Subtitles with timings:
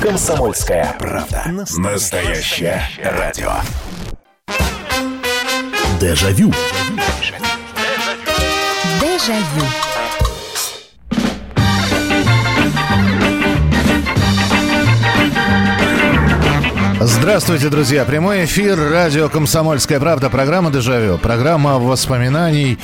[0.00, 1.42] Комсомольская правда.
[1.76, 3.50] Настоящее радио.
[6.00, 6.52] Дежавю.
[9.00, 9.64] Дежавю.
[17.00, 18.04] Здравствуйте, друзья.
[18.04, 20.30] Прямой эфир радио «Комсомольская правда».
[20.30, 21.18] Программа «Дежавю».
[21.18, 22.78] Программа воспоминаний.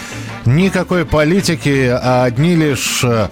[0.44, 3.28] Никакой политики, а одни лишь э,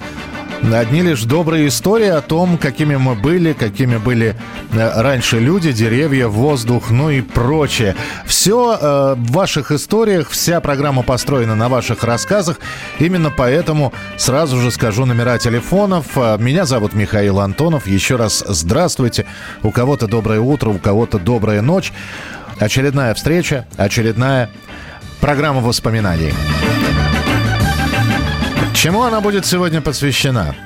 [0.70, 4.36] Одни лишь добрые истории о том, какими мы были, какими были
[4.72, 7.96] э, раньше люди, деревья, воздух, ну и прочее.
[8.26, 12.58] Все э, в ваших историях, вся программа построена на ваших рассказах.
[13.00, 16.06] Именно поэтому сразу же скажу номера телефонов.
[16.16, 17.86] Э, меня зовут Михаил Антонов.
[17.86, 19.26] Еще раз здравствуйте.
[19.62, 21.92] У кого-то доброе утро, у кого-то добрая ночь.
[22.60, 24.48] Очередная встреча, очередная
[25.20, 26.32] программа воспоминаний.
[28.82, 30.56] Чему она будет сегодня посвящена?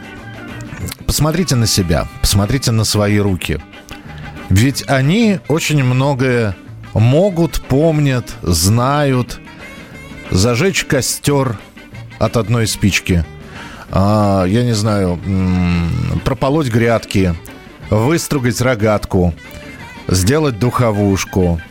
[1.05, 3.61] Посмотрите на себя, посмотрите на свои руки.
[4.49, 6.57] Ведь они очень многое
[6.95, 9.39] могут, помнят, знают.
[10.31, 11.59] Зажечь костер
[12.19, 13.23] от одной спички.
[13.91, 15.21] А, я не знаю,
[16.25, 17.35] прополоть грядки,
[17.91, 19.35] выстругать рогатку,
[20.09, 21.61] сделать духовушку–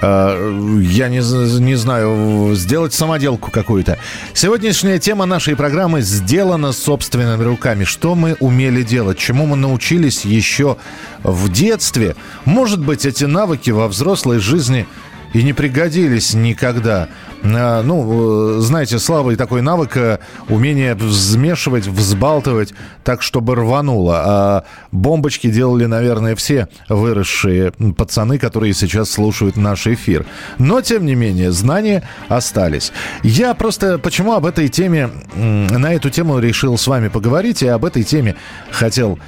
[0.00, 3.98] я не, не знаю, сделать самоделку какую-то.
[4.32, 7.84] Сегодняшняя тема нашей программы сделана собственными руками.
[7.84, 10.76] Что мы умели делать, чему мы научились еще
[11.22, 12.16] в детстве.
[12.44, 14.86] Может быть, эти навыки во взрослой жизни
[15.34, 17.08] и не пригодились никогда.
[17.42, 20.18] А, ну, знаете, слабый такой навык, э,
[20.48, 24.22] умение взмешивать, взбалтывать так, чтобы рвануло.
[24.24, 30.24] А бомбочки делали, наверное, все выросшие пацаны, которые сейчас слушают наш эфир.
[30.58, 32.92] Но, тем не менее, знания остались.
[33.24, 37.84] Я просто почему об этой теме, на эту тему решил с вами поговорить, и об
[37.84, 38.36] этой теме
[38.70, 39.18] хотел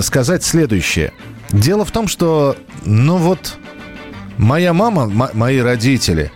[0.00, 1.12] сказать следующее.
[1.50, 3.56] Дело в том, что, ну вот,
[4.40, 6.32] Моя мама, мои родители.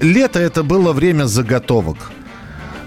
[0.00, 2.12] Лето это было время заготовок.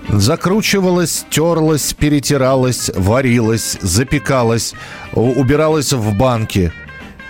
[0.08, 4.74] Закручивалась, терлась, перетиралась, варилась, запекалась,
[5.12, 6.72] убиралась в банки.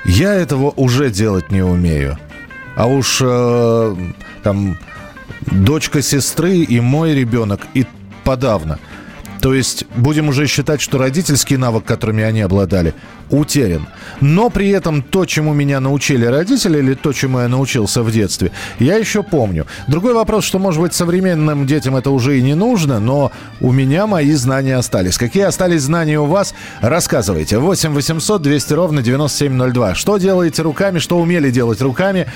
[0.05, 2.19] Я этого уже делать не умею.
[2.75, 3.95] А уж э,
[4.43, 4.77] там
[5.47, 7.83] дочка сестры и мой ребенок и
[8.23, 8.77] подавно.
[9.41, 12.93] То есть будем уже считать, что родительский навык, которыми они обладали,
[13.37, 13.87] утерян.
[14.21, 18.51] Но при этом то, чему меня научили родители, или то, чему я научился в детстве,
[18.79, 19.65] я еще помню.
[19.87, 23.31] Другой вопрос, что, может быть, современным детям это уже и не нужно, но
[23.61, 25.17] у меня мои знания остались.
[25.17, 26.53] Какие остались знания у вас?
[26.81, 27.57] Рассказывайте.
[27.57, 29.95] 8 800 200 ровно 9702.
[29.95, 32.27] Что делаете руками, что умели делать руками,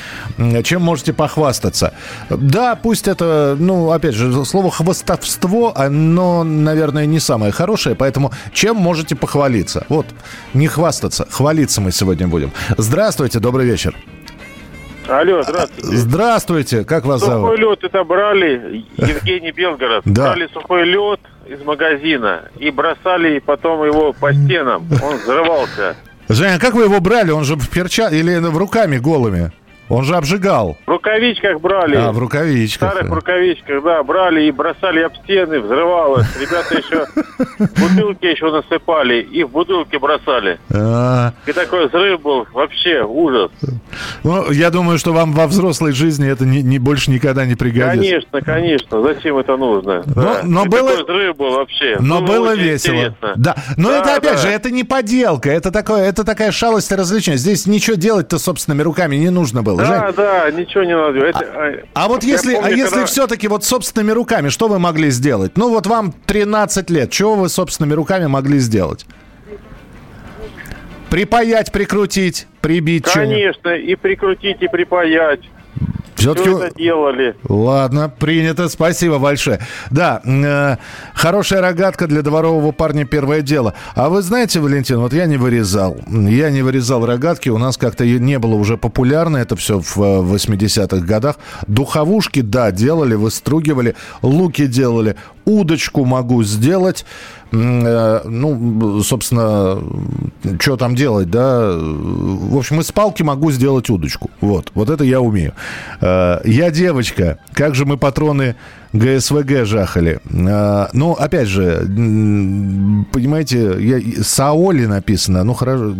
[0.64, 1.94] чем можете похвастаться?
[2.30, 8.76] Да, пусть это, ну, опять же, слово хвостовство, оно, наверное, не самое хорошее, поэтому чем
[8.78, 9.86] можете похвалиться?
[9.90, 10.06] Вот,
[10.54, 10.89] не хвастаться,
[11.30, 12.52] хвалиться мы сегодня будем.
[12.78, 13.96] Здравствуйте, добрый вечер.
[15.08, 15.98] Алло, здравствуйте.
[15.98, 17.50] Здравствуйте, как вас сухой зовут?
[17.52, 20.26] Сухой лед это брали, Евгений Белгород, да.
[20.26, 25.96] брали сухой лед из магазина и бросали потом его по стенам, он взрывался.
[26.30, 27.32] Женя, как вы его брали?
[27.32, 29.52] Он же в перчатках или в руками голыми?
[29.90, 30.78] Он же обжигал.
[30.86, 31.96] В рукавичках брали.
[31.96, 32.90] А, в рукавичках.
[32.90, 36.28] В старых рукавичках, да, брали и бросали об стены, взрывалось.
[36.40, 37.08] Ребята еще
[37.58, 40.60] бутылки еще насыпали и в бутылки бросали.
[40.72, 41.34] А.
[41.48, 43.52] И такой взрыв был, вообще ужас.
[44.24, 47.98] Ну, я думаю, что вам во взрослой жизни это не, не больше никогда не пригодится.
[47.98, 49.02] Конечно, конечно.
[49.02, 50.04] Зачем это нужно?
[50.06, 50.42] Но, да.
[50.44, 50.90] но было...
[51.04, 51.98] Взрыв был вообще.
[52.00, 52.94] Но было, было весело.
[52.94, 53.34] Интересно.
[53.38, 54.42] Да, но да, это опять да.
[54.44, 57.38] же, это не поделка, это такое, это такая шалость и развлечение.
[57.40, 59.79] Здесь ничего делать-то собственными руками не нужно было.
[59.80, 60.16] Да, Жень?
[60.16, 61.20] да, ничего не надо.
[61.20, 63.06] Это, а, а вот если, помню, а если когда...
[63.06, 65.54] все-таки вот собственными руками, что вы могли сделать?
[65.56, 69.06] Ну вот вам 13 лет, чего вы собственными руками могли сделать?
[71.10, 75.42] Припаять, прикрутить, прибить Конечно, и прикрутить, и припаять.
[76.20, 76.50] Все-таки...
[76.50, 77.36] Все это делали.
[77.48, 78.68] Ладно, принято.
[78.68, 79.60] Спасибо большое.
[79.90, 80.76] Да, э,
[81.14, 83.74] хорошая рогатка для дворового парня первое дело.
[83.96, 85.98] А вы знаете, Валентин, вот я не вырезал.
[86.08, 87.50] Я не вырезал рогатки.
[87.50, 91.38] У нас как-то не было уже популярно это все в 80-х э, годах.
[91.68, 93.96] Духовушки, да, делали, выстругивали.
[94.22, 95.16] Луки делали.
[95.46, 97.06] Удочку могу сделать.
[97.52, 99.82] Э, ну, собственно,
[100.60, 101.72] что там делать, да?
[101.72, 104.30] В общем, из палки могу сделать удочку.
[104.42, 105.54] Вот, вот это я умею.
[106.02, 107.40] Э, я девочка.
[107.54, 108.56] Как же мы патроны
[108.94, 110.20] ГСВГ жахали.
[110.34, 111.80] А, ну, опять же,
[113.12, 115.44] понимаете, я, Саоли написано.
[115.44, 115.96] Ну, хорошо,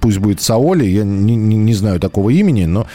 [0.00, 0.84] пусть будет Саоли.
[0.84, 2.86] Я не, не, не знаю такого имени, но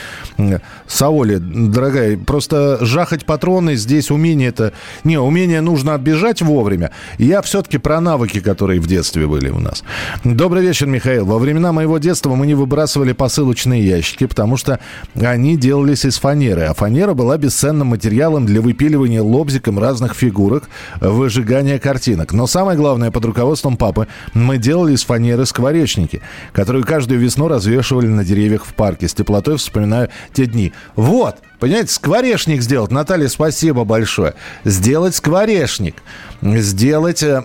[0.87, 4.73] Саоли, дорогая, просто жахать патроны здесь умение это...
[5.03, 6.91] Не, умение нужно отбежать вовремя.
[7.17, 9.83] Я все-таки про навыки, которые в детстве были у нас.
[10.23, 11.25] Добрый вечер, Михаил.
[11.25, 14.79] Во времена моего детства мы не выбрасывали посылочные ящики, потому что
[15.15, 16.63] они делались из фанеры.
[16.63, 22.33] А фанера была бесценным материалом для выпиливания лобзиком разных фигурок, выжигания картинок.
[22.33, 26.21] Но самое главное, под руководством папы мы делали из фанеры скворечники,
[26.53, 29.07] которую каждую весну развешивали на деревьях в парке.
[29.07, 30.73] С теплотой вспоминаю те дни.
[30.95, 32.91] Вот, Понимаете, скворечник сделать.
[32.91, 34.33] Наталья, спасибо большое.
[34.65, 35.95] Сделать скворечник.
[36.41, 37.43] Сделать э,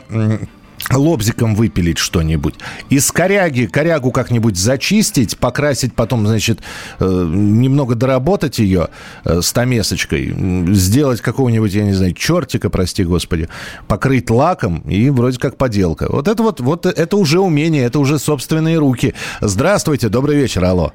[0.88, 2.54] лобзиком выпилить что-нибудь.
[2.88, 6.60] Из коряги, корягу как-нибудь зачистить, покрасить потом, значит,
[6.98, 8.88] э, немного доработать ее
[9.24, 10.34] э, стамесочкой,
[10.74, 13.48] сделать какого-нибудь, я не знаю, чертика, прости господи,
[13.88, 16.06] покрыть лаком и вроде как поделка.
[16.10, 19.14] Вот это вот, вот это уже умение, это уже собственные руки.
[19.40, 20.92] Здравствуйте, добрый вечер, алло.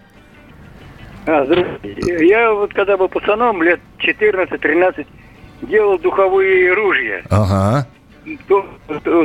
[1.28, 2.28] А, здравствуйте.
[2.28, 5.08] Я вот когда был пацаном, лет 14-13,
[5.64, 7.24] делал духовые ружья.
[7.30, 7.88] Ага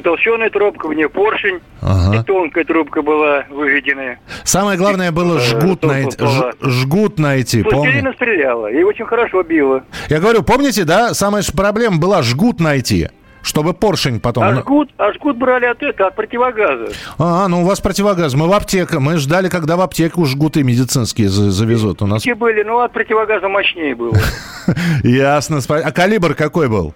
[0.03, 2.17] толщеная трубка, в ней поршень, ага.
[2.17, 4.21] и тонкая трубка была выведенная.
[4.45, 8.13] Самое главное было э, жгут, найти, ж, жгут найти, помню.
[8.15, 9.83] стреляла, и очень хорошо била.
[10.09, 13.09] Я говорю, помните, да, самая проблема была жгут найти?
[13.43, 14.45] Чтобы поршень потом...
[14.45, 16.89] А жгут, а жгут брали от этого, от противогаза.
[17.19, 18.35] А, ну у вас противогаз.
[18.35, 18.99] Мы в аптеке.
[18.99, 22.03] Мы ждали, когда в аптеку жгуты медицинские завезут.
[22.03, 22.23] У нас...
[22.37, 24.15] были, но от противогаза мощнее было.
[25.03, 25.61] Ясно.
[25.69, 26.95] А калибр какой был?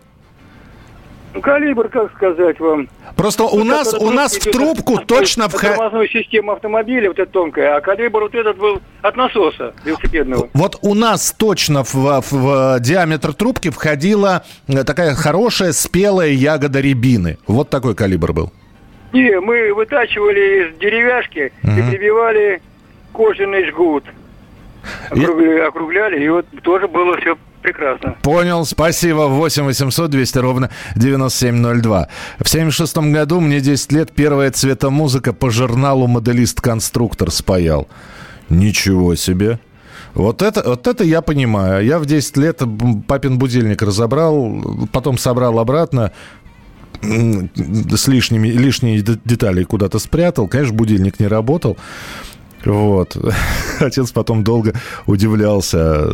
[1.34, 2.88] Ну, калибр, как сказать вам.
[3.16, 5.74] Просто вот у нас, у нас в трубку от, точно входит...
[5.74, 10.48] Тормозную систему автомобиля, вот эта тонкая, а калибр вот этот был от насоса велосипедного.
[10.54, 16.78] Вот у нас точно в, в, в диаметр трубки входила э, такая хорошая спелая ягода
[16.78, 17.38] рябины.
[17.48, 18.52] Вот такой калибр был.
[19.12, 21.72] Не, мы вытачивали из деревяшки угу.
[21.72, 22.62] и прибивали
[23.12, 24.04] кожаный жгут.
[25.10, 25.60] Округляли, и...
[25.60, 28.16] округляли, и вот тоже было все прекрасно.
[28.22, 29.26] Понял, спасибо.
[29.26, 32.08] 8 800 200 ровно 9702.
[32.38, 37.88] В 76 году, мне 10 лет, первая цветомузыка по журналу «Моделист-конструктор» спаял.
[38.50, 39.58] Ничего себе.
[40.12, 41.84] Вот это, вот это я понимаю.
[41.84, 42.62] Я в 10 лет
[43.08, 46.12] папин будильник разобрал, потом собрал обратно,
[47.02, 50.48] с лишними, лишние детали куда-то спрятал.
[50.48, 51.76] Конечно, будильник не работал.
[52.64, 53.16] Вот.
[53.80, 54.72] Отец потом долго
[55.06, 56.08] удивлялся,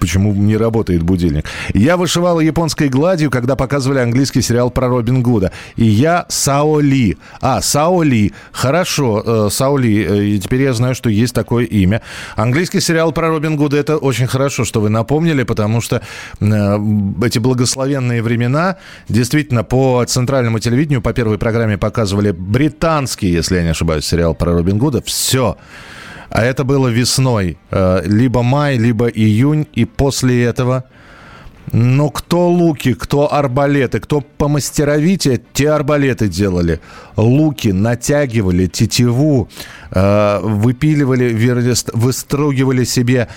[0.00, 1.46] почему не работает будильник.
[1.74, 5.52] Я вышивала японской гладью, когда показывали английский сериал про Робин Гуда.
[5.76, 7.16] И я Сао Ли.
[7.40, 8.32] А, Сао Ли.
[8.52, 10.04] Хорошо, э, Сао Ли.
[10.04, 12.00] Э, и теперь я знаю, что есть такое имя.
[12.36, 16.00] Английский сериал про Робин Гуда, это очень хорошо, что вы напомнили, потому что
[16.40, 16.78] э,
[17.24, 18.76] эти благословенные времена
[19.08, 24.52] действительно по центральному телевидению, по первой программе показывали британский, если я не ошибаюсь, сериал про
[24.52, 25.02] Робин Гуда.
[25.02, 25.56] Все.
[26.30, 27.58] А это было весной.
[27.70, 29.66] Э, либо май, либо июнь.
[29.74, 30.84] И после этого...
[31.72, 36.80] Ну, кто луки, кто арбалеты, кто по мастеровите, те арбалеты делали.
[37.16, 39.48] Луки натягивали, тетиву,
[39.90, 41.32] э, выпиливали,
[41.92, 43.28] выстругивали себе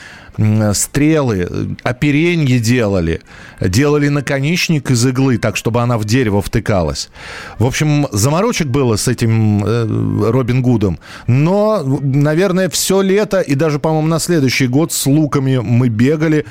[0.74, 3.22] стрелы, оперенье делали,
[3.60, 7.10] делали наконечник из иглы, так, чтобы она в дерево втыкалась.
[7.58, 11.00] В общем, заморочек было с этим э, Робин Гудом.
[11.26, 16.46] Но, наверное, все лето и даже, по-моему, на следующий год с луками мы бегали,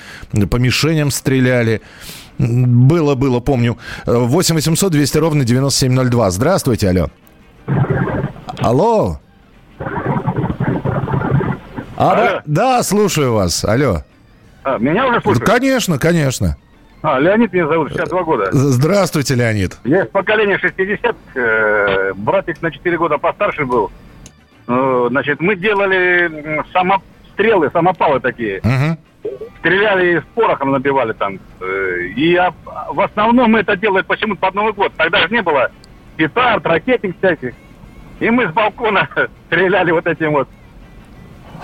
[0.51, 1.81] по мишеням стреляли.
[2.39, 3.79] Было, было, помню.
[4.07, 6.31] 8 800 200 ровно 9702.
[6.31, 7.09] Здравствуйте, алло.
[8.59, 9.21] Алло.
[11.97, 12.43] А, Алло.
[12.45, 13.65] Да, слушаю вас.
[13.65, 14.03] Алло.
[14.65, 15.49] А, меня уже слушают?
[15.49, 16.57] Конечно, конечно.
[17.03, 18.49] А, Леонид меня зовут, 62 года.
[18.53, 19.79] Здравствуйте, Леонид.
[19.85, 23.91] Я из поколения 60, э, братик на 4 года постарше был.
[24.67, 28.59] Э, значит, мы делали самострелы, самопалы такие.
[28.59, 28.99] Угу.
[29.59, 31.39] Стреляли с порохом набивали там.
[31.61, 32.41] Э, и
[32.91, 34.93] в основном мы это делали почему-то под Новый год.
[34.97, 35.71] Тогда же не было
[36.17, 37.55] петард, ракетик всяких.
[38.21, 39.09] И мы с балкона
[39.47, 40.49] стреляли вот этим вот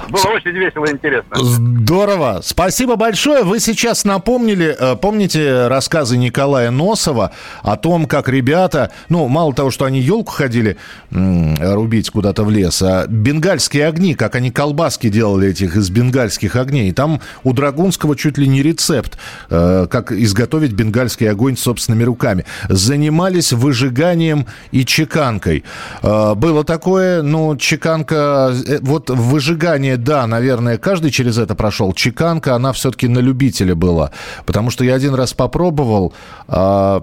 [0.08, 1.36] было очень весело и интересно.
[1.36, 2.40] Здорово.
[2.42, 3.44] Спасибо большое.
[3.44, 7.32] Вы сейчас напомнили, э, помните рассказы Николая Носова
[7.62, 10.76] о том, как ребята, ну, мало того, что они елку ходили
[11.10, 16.92] рубить куда-то в лес, а бенгальские огни, как они колбаски делали этих из бенгальских огней.
[16.92, 19.18] Там у Драгунского чуть ли не рецепт,
[19.50, 22.44] э, как изготовить бенгальский огонь собственными руками.
[22.68, 25.64] Занимались выжиганием и чеканкой.
[26.02, 31.92] Э, было такое, ну, чеканка, вот выжигание менее, да, наверное, каждый через это прошел.
[31.92, 34.12] Чеканка, она все-таки на любителя была.
[34.46, 36.12] Потому что я один раз попробовал
[36.48, 37.00] э,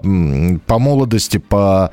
[0.66, 1.92] по молодости, по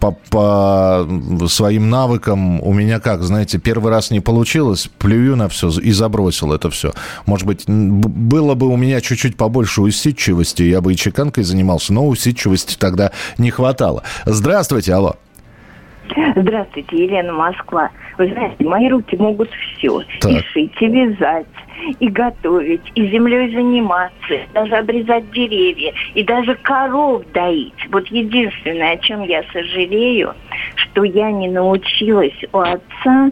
[0.00, 1.06] по, по
[1.46, 6.52] своим навыкам у меня как, знаете, первый раз не получилось, плюю на все и забросил
[6.52, 6.92] это все.
[7.26, 12.08] Может быть, было бы у меня чуть-чуть побольше усидчивости, я бы и чеканкой занимался, но
[12.08, 14.02] усидчивости тогда не хватало.
[14.24, 15.14] Здравствуйте, алло.
[16.36, 17.90] Здравствуйте, Елена Москва.
[18.18, 20.02] Вы знаете, мои руки могут все.
[20.20, 20.32] Так.
[20.32, 21.46] И шить, и вязать,
[22.00, 27.74] и готовить, и землей заниматься, и даже обрезать деревья, и даже коров доить.
[27.90, 30.34] Вот единственное, о чем я сожалею,
[30.76, 33.30] что я не научилась у отца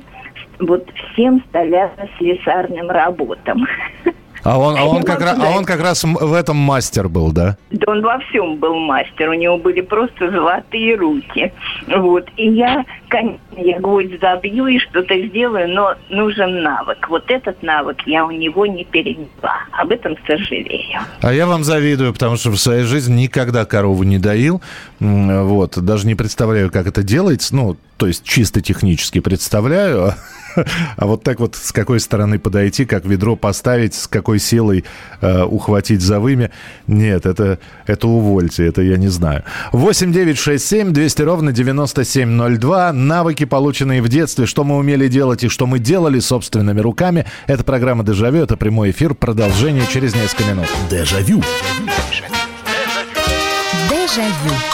[0.61, 3.67] вот всем столярно-слесарным работам.
[4.45, 7.57] А он, а, он как раз, а он как раз в этом мастер был, да?
[7.71, 9.31] Да он во всем был мастер.
[9.31, 11.53] У него были просто золотые руки.
[11.89, 12.29] Вот.
[12.37, 17.09] И я, конечно, я гвоздь забью и что-то сделаю, но нужен навык.
[17.09, 19.65] Вот этот навык я у него не переняла.
[19.73, 21.01] Об этом сожалею.
[21.23, 24.61] А я вам завидую, потому что в своей жизни никогда корову не доил.
[25.01, 25.79] Вот.
[25.83, 27.57] Даже не представляю, как это делается.
[27.57, 30.15] Ну, то есть чисто технически представляю.
[30.97, 34.85] А вот так вот с какой стороны подойти, как ведро поставить, с какой силой
[35.21, 36.51] э, ухватить за вымя,
[36.87, 39.45] нет, это, это увольте, это я не знаю.
[39.73, 42.93] 8 9 6 7 200 ровно 9702.
[42.93, 47.27] Навыки, полученные в детстве, что мы умели делать и что мы делали собственными руками.
[47.47, 50.67] Это программа «Дежавю», это прямой эфир, продолжение через несколько минут.
[50.91, 51.43] Дежавю.
[53.91, 54.74] Дежавю.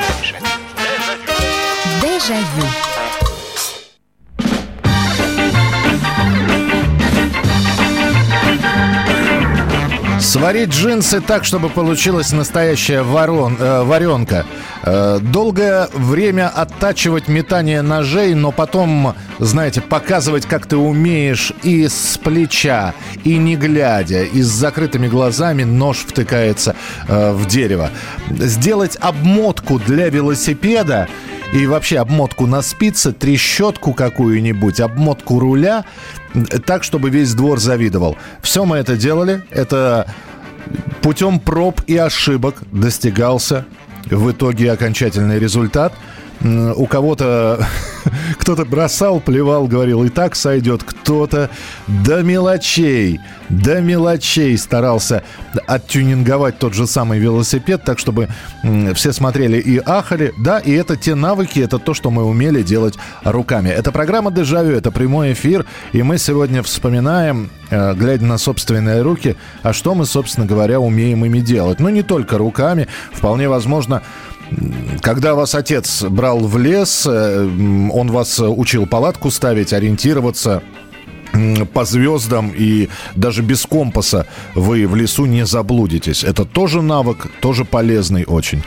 [10.19, 14.45] Сварить джинсы так, чтобы получилась настоящая ворон, э, варенка.
[14.83, 22.19] Э, долгое время оттачивать метание ножей, но потом, знаете, показывать, как ты умеешь и с
[22.23, 26.75] плеча, и не глядя, и с закрытыми глазами нож втыкается
[27.07, 27.89] э, в дерево.
[28.29, 31.09] Сделать обмотку для велосипеда
[31.53, 35.85] и вообще обмотку на спице, трещотку какую-нибудь, обмотку руля,
[36.65, 38.17] так, чтобы весь двор завидовал.
[38.41, 39.43] Все мы это делали.
[39.49, 40.07] Это
[41.01, 43.65] путем проб и ошибок достигался
[44.05, 45.93] в итоге окончательный результат–
[46.43, 47.65] у кого-то
[48.39, 50.83] кто-то бросал, плевал, говорил, и так сойдет.
[50.83, 51.49] Кто-то
[51.87, 53.19] до мелочей,
[53.49, 55.23] до мелочей старался
[55.67, 58.29] оттюнинговать тот же самый велосипед, так чтобы
[58.95, 60.33] все смотрели и ахали.
[60.37, 63.69] Да, и это те навыки, это то, что мы умели делать руками.
[63.69, 69.35] Это программа «Дежавю», это прямой эфир, и мы сегодня вспоминаем, э, глядя на собственные руки,
[69.63, 71.79] а что мы, собственно говоря, умеем ими делать.
[71.79, 74.01] Ну, не только руками, вполне возможно,
[75.01, 80.61] когда вас отец брал в лес, э, он вас учил палатку ставить, ориентироваться
[81.73, 86.23] по звездам и даже без компаса вы в лесу не заблудитесь.
[86.23, 88.63] Это тоже навык, тоже полезный очень.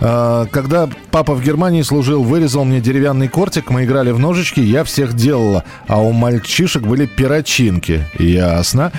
[0.00, 4.84] А, когда папа в Германии служил, вырезал мне деревянный кортик, мы играли в ножички, я
[4.84, 8.06] всех делала, а у мальчишек были перочинки.
[8.18, 8.92] Ясно.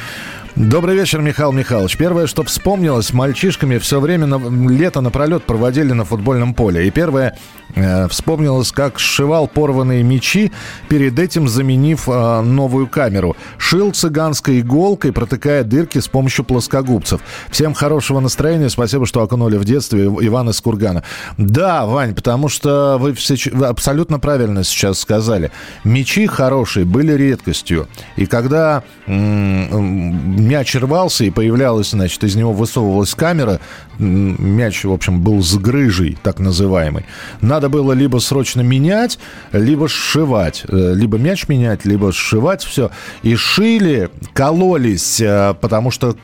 [0.55, 1.97] Добрый вечер, Михаил Михайлович.
[1.97, 6.87] Первое, что вспомнилось, мальчишками все время на, лето напролет проводили на футбольном поле.
[6.87, 7.35] И первое,
[7.73, 10.51] э, вспомнилось, как сшивал порванные мечи,
[10.89, 13.35] перед этим заменив э, новую камеру.
[13.57, 17.21] Шил цыганской иголкой, протыкая дырки с помощью плоскогубцев.
[17.49, 18.69] Всем хорошего настроения.
[18.69, 21.01] Спасибо, что окунули в детстве Иван из Кургана.
[21.39, 25.49] Да, Вань, потому что вы, все, вы абсолютно правильно сейчас сказали.
[25.83, 27.87] Мечи хорошие были редкостью.
[28.17, 33.59] И когда м- мяч рвался и появлялась, значит, из него высовывалась камера.
[33.97, 37.05] Мяч, в общем, был с грыжей, так называемый.
[37.41, 39.19] Надо было либо срочно менять,
[39.51, 40.63] либо сшивать.
[40.67, 42.91] Э, либо мяч менять, либо сшивать все.
[43.21, 46.15] И шили, кололись, э, потому что,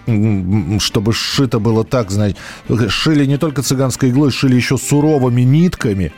[0.80, 2.38] чтобы сшито было так, знаете,
[2.88, 6.12] шили не только цыганской иглой, шили еще суровыми нитками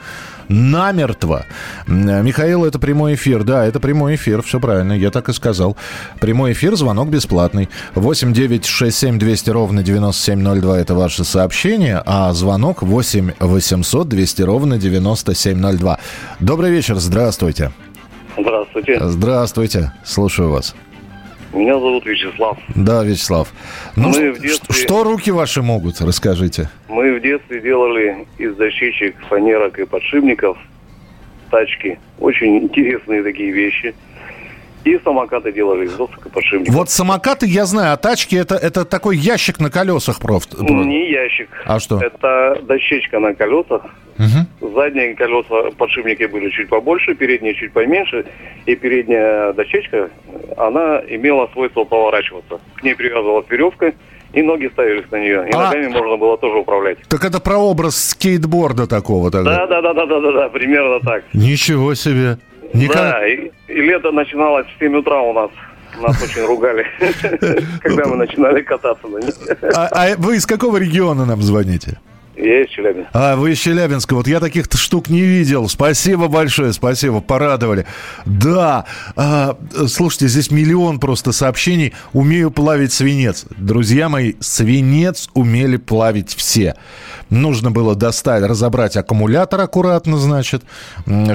[0.51, 1.45] намертво.
[1.87, 3.43] Михаил, это прямой эфир.
[3.43, 5.77] Да, это прямой эфир, все правильно, я так и сказал.
[6.19, 7.69] Прямой эфир, звонок бесплатный.
[7.95, 14.41] 8 9 6 7 200 ровно 9702 это ваше сообщение, а звонок 8 800 200
[14.43, 15.99] ровно 9702.
[16.39, 17.71] Добрый вечер, здравствуйте.
[18.37, 18.97] Здравствуйте.
[19.01, 20.75] Здравствуйте, слушаю вас.
[21.53, 22.57] Меня зовут Вячеслав.
[22.75, 23.51] Да, Вячеслав.
[23.95, 24.73] Ну, мы в детстве...
[24.73, 26.69] что руки ваши могут, расскажите?
[26.87, 30.57] Мы в детстве делали из дощечек, фанерок и подшипников
[31.49, 31.99] тачки.
[32.19, 33.93] Очень интересные такие вещи.
[34.83, 36.73] И самокаты делали из досок и подшипников.
[36.75, 40.63] Вот самокаты я знаю, а тачки это, это такой ящик на колесах просто.
[40.63, 41.49] Не ящик.
[41.65, 41.99] А что?
[41.99, 43.83] Это дощечка на колесах.
[44.17, 44.73] Угу.
[44.73, 48.25] Задние колеса подшипники были чуть побольше, передние чуть поменьше.
[48.65, 50.09] И передняя дощечка,
[50.57, 52.59] она имела свойство поворачиваться.
[52.75, 53.93] К ней привязывалась веревка,
[54.33, 55.47] и ноги ставились на нее.
[55.49, 56.99] И а, ногами можно было тоже управлять.
[57.07, 59.67] Так это прообраз скейтборда такого тогда?
[59.67, 61.23] Да, да, да, да, да, да, да, примерно так.
[61.33, 62.37] Ничего себе.
[62.73, 62.95] Никак...
[62.95, 65.51] Да, и, и лето начиналось в 7 утра у нас.
[65.99, 66.85] Нас очень ругали,
[67.81, 69.35] когда мы начинали кататься на них.
[69.75, 71.99] А, а вы из какого региона нам звоните?
[72.41, 73.11] Я из Челябинска.
[73.13, 74.15] А, вы из Челябинска.
[74.15, 75.69] Вот я таких штук не видел.
[75.69, 77.85] Спасибо большое, спасибо, порадовали.
[78.25, 79.55] Да, а,
[79.87, 81.93] слушайте, здесь миллион просто сообщений.
[82.13, 83.45] Умею плавить свинец.
[83.55, 86.75] Друзья мои, свинец умели плавить все.
[87.29, 90.63] Нужно было достать, разобрать аккумулятор аккуратно, значит,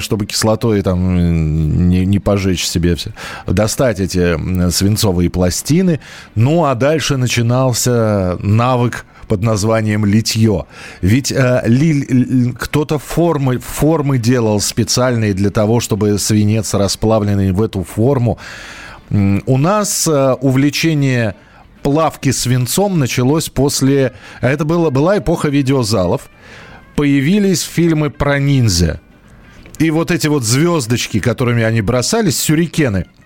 [0.01, 3.13] чтобы кислотой там не, не пожечь себе все.
[3.47, 4.37] Достать эти
[4.71, 6.01] свинцовые пластины.
[6.35, 10.67] Ну, а дальше начинался навык под названием литье.
[11.01, 17.83] Ведь э, ли, кто-то формы, формы делал специальные для того, чтобы свинец расплавленный в эту
[17.85, 18.39] форму.
[19.11, 21.37] У нас э, увлечение
[21.83, 24.13] плавки свинцом началось после...
[24.41, 26.29] Это было, была эпоха видеозалов.
[26.97, 29.01] Появились фильмы про ниндзя.
[29.79, 33.07] И вот эти вот звездочки, которыми они бросались, сюрикены–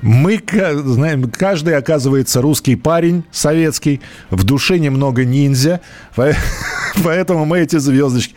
[0.00, 0.40] мы
[0.84, 4.00] знаем, каждый оказывается русский парень, советский,
[4.30, 5.80] в душе немного ниндзя,
[7.04, 8.34] поэтому мы эти звездочки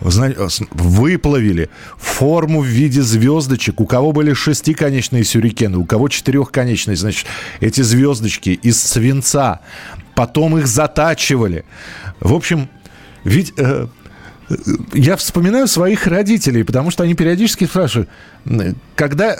[0.00, 3.80] выплавили форму в виде звездочек.
[3.80, 7.26] У кого были шестиконечные сюрикены, у кого четырехконечные, значит,
[7.60, 9.60] эти звездочки из свинца.
[10.14, 11.64] Потом их затачивали.
[12.20, 12.68] В общем,
[13.24, 13.86] ведь э,
[14.92, 18.08] я вспоминаю своих родителей, потому что они периодически спрашивают,
[18.94, 19.36] когда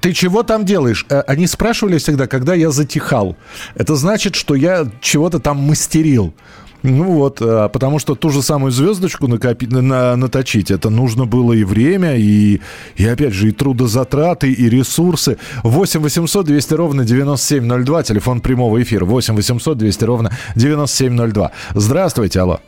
[0.00, 1.06] ты чего там делаешь?
[1.08, 3.36] Э, они спрашивали всегда, когда я затихал.
[3.74, 6.34] Это значит, что я чего-то там мастерил.
[6.82, 11.52] Ну вот, э, потому что ту же самую звездочку накопить, на, наточить, это нужно было
[11.52, 12.60] и время, и,
[12.96, 15.38] и опять же, и трудозатраты, и ресурсы.
[15.64, 19.04] 8 800 200 ровно 9702, телефон прямого эфира.
[19.04, 21.50] 8 800 200 ровно 9702.
[21.74, 22.60] Здравствуйте, алло.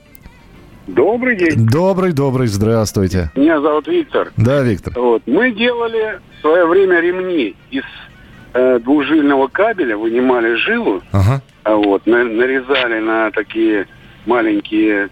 [0.89, 1.67] Добрый день.
[1.67, 3.31] Добрый, добрый, здравствуйте.
[3.37, 4.33] Меня зовут Виктор.
[4.39, 4.95] Да, Виктор.
[4.97, 5.23] Вот.
[5.27, 7.85] Мы делали в свое время ремни из
[8.55, 11.43] э, двужильного кабеля, вынимали жилу, ага.
[11.65, 13.87] а вот, на, нарезали на такие
[14.25, 15.11] маленькие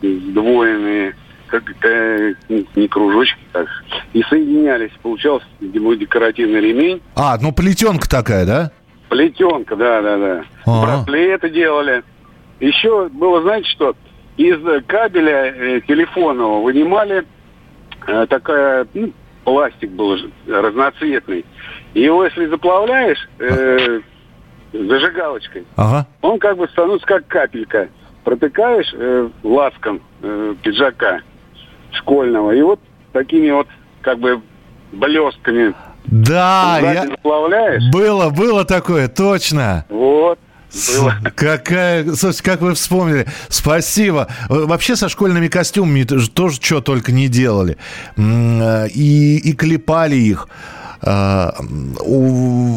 [0.00, 1.16] сдвоенные
[1.48, 3.66] как э, не кружочки, так,
[4.12, 4.92] и соединялись.
[5.02, 7.02] Получался декоративный ремень.
[7.16, 8.70] А, ну плетенка такая, да?
[9.08, 10.44] Плетенка, да, да, да.
[10.66, 10.82] А-а.
[11.04, 12.04] Браслеты делали.
[12.60, 13.94] Еще было, знаете что,
[14.36, 17.24] из кабеля э, телефонного вынимали
[18.06, 19.12] э, такая, ну,
[19.44, 21.44] пластик был разноцветный.
[21.94, 24.00] Его, если заплавляешь э,
[24.72, 26.06] зажигалочкой, ага.
[26.20, 27.88] он как бы становится как капелька.
[28.24, 31.20] Протыкаешь э, ласком э, пиджака
[31.92, 32.80] школьного, и вот
[33.12, 33.68] такими вот
[34.02, 34.42] как бы
[34.92, 35.74] блестками
[36.08, 37.06] да, я...
[37.92, 39.84] Было, было такое, точно.
[39.88, 40.38] Вот
[40.88, 41.16] было.
[41.34, 43.26] Какая, слушайте, как вы вспомнили.
[43.48, 44.28] Спасибо.
[44.48, 47.76] Вообще со школьными костюмами тоже что только не делали.
[48.16, 50.48] Э, и, и клепали их.
[51.02, 51.50] Э,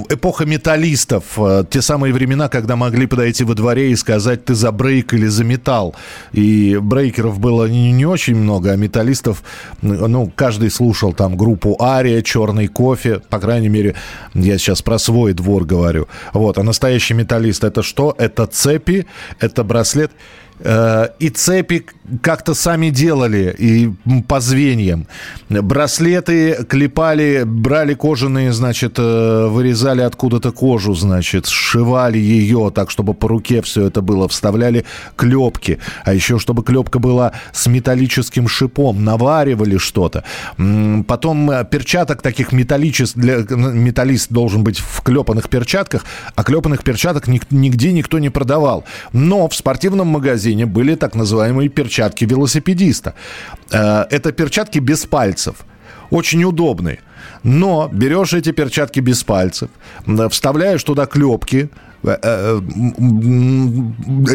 [0.09, 4.71] эпоха металлистов, э, те самые времена, когда могли подойти во дворе и сказать, ты за
[4.71, 5.95] брейк или за металл.
[6.33, 9.43] И брейкеров было не, не очень много, а металлистов,
[9.81, 13.95] ну, каждый слушал там группу Ария, Черный кофе, по крайней мере,
[14.33, 16.07] я сейчас про свой двор говорю.
[16.33, 18.15] Вот, а настоящий металлист это что?
[18.17, 19.05] Это цепи,
[19.39, 20.11] это браслет.
[20.61, 21.85] Э, и цепи
[22.21, 23.91] как-то сами делали и
[24.27, 25.07] по звеньям.
[25.49, 33.27] Браслеты клепали, брали кожаные, значит, э, вырезали откуда-то кожу, значит, сшивали ее так, чтобы по
[33.27, 35.79] руке все это было, вставляли клепки.
[36.03, 40.23] А еще, чтобы клепка была с металлическим шипом, наваривали что-то.
[41.07, 47.27] Потом э, перчаток таких металлических, для, металлист должен быть в клепанных перчатках, а клепанных перчаток
[47.27, 48.83] нигде никто не продавал.
[49.13, 53.13] Но в спортивном магазине магазине были так называемые перчатки велосипедиста.
[53.71, 55.55] Э, это перчатки без пальцев.
[56.11, 56.99] Очень удобные.
[57.43, 59.69] Но берешь эти перчатки без пальцев,
[60.29, 61.69] вставляешь туда клепки,
[62.03, 62.61] э, э,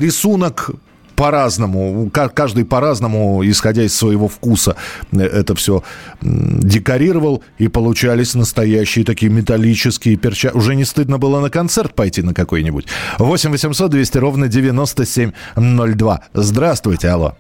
[0.01, 0.71] рисунок
[1.17, 4.77] по-разному, каждый по-разному, исходя из своего вкуса,
[5.13, 5.83] э, это все
[6.21, 10.57] декорировал, и получались настоящие такие металлические перчатки.
[10.57, 12.87] Уже не стыдно было на концерт пойти на какой-нибудь.
[13.19, 16.21] 8 800 200 ровно 9702.
[16.35, 17.35] Здравствуйте, алло.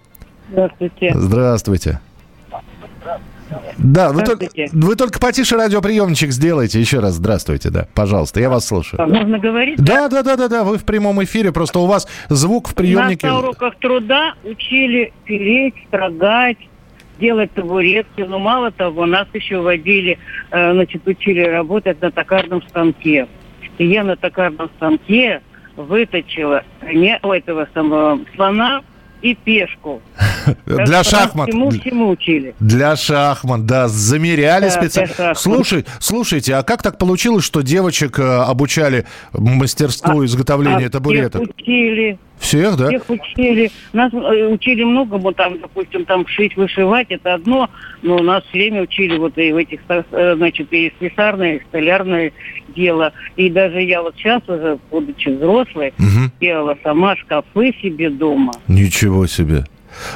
[0.50, 1.12] Здравствуйте.
[1.14, 2.00] Здравствуйте.
[3.78, 6.80] Да, вы только, вы только потише радиоприемничек сделайте.
[6.80, 7.88] Еще раз здравствуйте, да.
[7.94, 9.06] Пожалуйста, я вас слушаю.
[9.08, 9.76] Можно говорить?
[9.78, 10.64] Да, да, да, да, да.
[10.64, 11.52] Вы в прямом эфире.
[11.52, 13.26] Просто у вас звук в приемнике.
[13.26, 16.58] Нас на уроках труда учили пилить, строгать,
[17.18, 18.22] делать табуретки.
[18.22, 20.18] Но мало того, нас еще водили,
[20.50, 23.26] э, значит, учили работать на токарном станке.
[23.78, 25.42] И я на токарном станке
[25.76, 26.62] выточила
[26.92, 28.82] не у этого самого слона
[29.24, 30.02] и пешку.
[30.66, 31.48] Для шахмат.
[31.48, 32.54] Всему, всему учили.
[32.60, 35.34] Для шахмат, да, замеряли да, специально.
[35.34, 41.42] Слушай, слушайте, а как так получилось, что девочек э, обучали мастерству а, изготовления а табуреток?
[41.42, 42.18] учили.
[42.38, 42.88] Всех, да?
[42.88, 43.70] Всех учили.
[43.92, 47.70] Нас э, учили многому, там, допустим, там шить, вышивать, это одно,
[48.02, 52.32] но нас все время учили вот и в этих, э, значит, и слесарное, и столярное
[52.74, 53.12] дело.
[53.36, 56.30] И даже я вот сейчас уже, будучи взрослой, угу.
[56.40, 58.52] делала сама шкафы себе дома.
[58.68, 59.64] Ничего себе.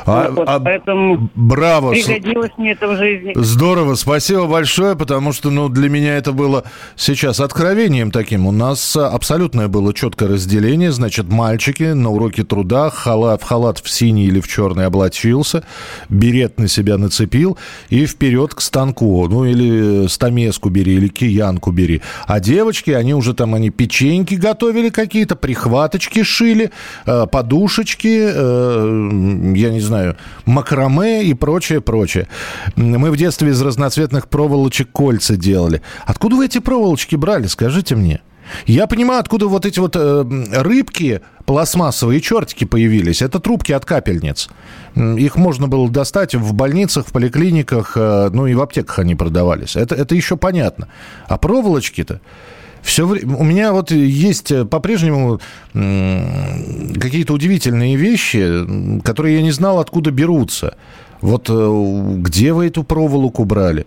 [0.07, 1.93] А, вот, а, поэтому браво.
[1.93, 3.33] пригодилось мне это в жизни.
[3.35, 6.65] Здорово, спасибо большое, потому что ну, для меня это было
[6.97, 8.47] сейчас откровением таким.
[8.47, 10.93] У нас абсолютное было четкое разделение.
[10.93, 15.65] Значит, мальчики на уроке труда халат, в халат в синий или в черный облачился,
[16.09, 19.27] берет на себя нацепил и вперед к станку.
[19.29, 22.03] Ну, или стамеску бери, или киянку бери.
[22.27, 26.71] А девочки, они уже там, они печеньки готовили какие-то, прихваточки шили,
[27.07, 32.29] э, подушечки, э, я я не знаю, макраме и прочее, прочее.
[32.77, 35.83] Мы в детстве из разноцветных проволочек кольца делали.
[36.07, 38.21] Откуда вы эти проволочки брали, скажите мне?
[38.67, 43.23] Я понимаю, откуда вот эти вот э, рыбки пластмассовые чертики появились.
[43.23, 44.49] Это трубки от капельниц.
[44.95, 49.77] Их можно было достать в больницах, в поликлиниках, э, ну и в аптеках они продавались.
[49.77, 50.89] Это, это еще понятно.
[51.27, 52.21] А проволочки-то...
[52.89, 53.37] Все время...
[53.37, 55.41] У меня вот есть э, по-прежнему
[55.75, 60.75] какие-то удивительные вещи, которые я не знал, откуда берутся.
[61.21, 63.87] Вот э, где вы эту проволоку брали?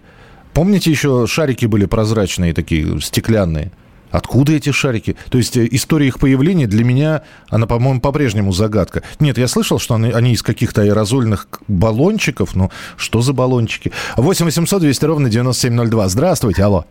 [0.53, 3.71] Помните, еще шарики были прозрачные такие, стеклянные?
[4.11, 5.15] Откуда эти шарики?
[5.31, 9.01] То есть э, история их появления для меня, она, по-моему, по-прежнему загадка.
[9.19, 13.91] Нет, я слышал, что они, они из каких-то аэрозольных баллончиков, но что за баллончики?
[14.17, 16.07] 8 800 200 ровно 9702.
[16.07, 16.85] Здравствуйте, алло.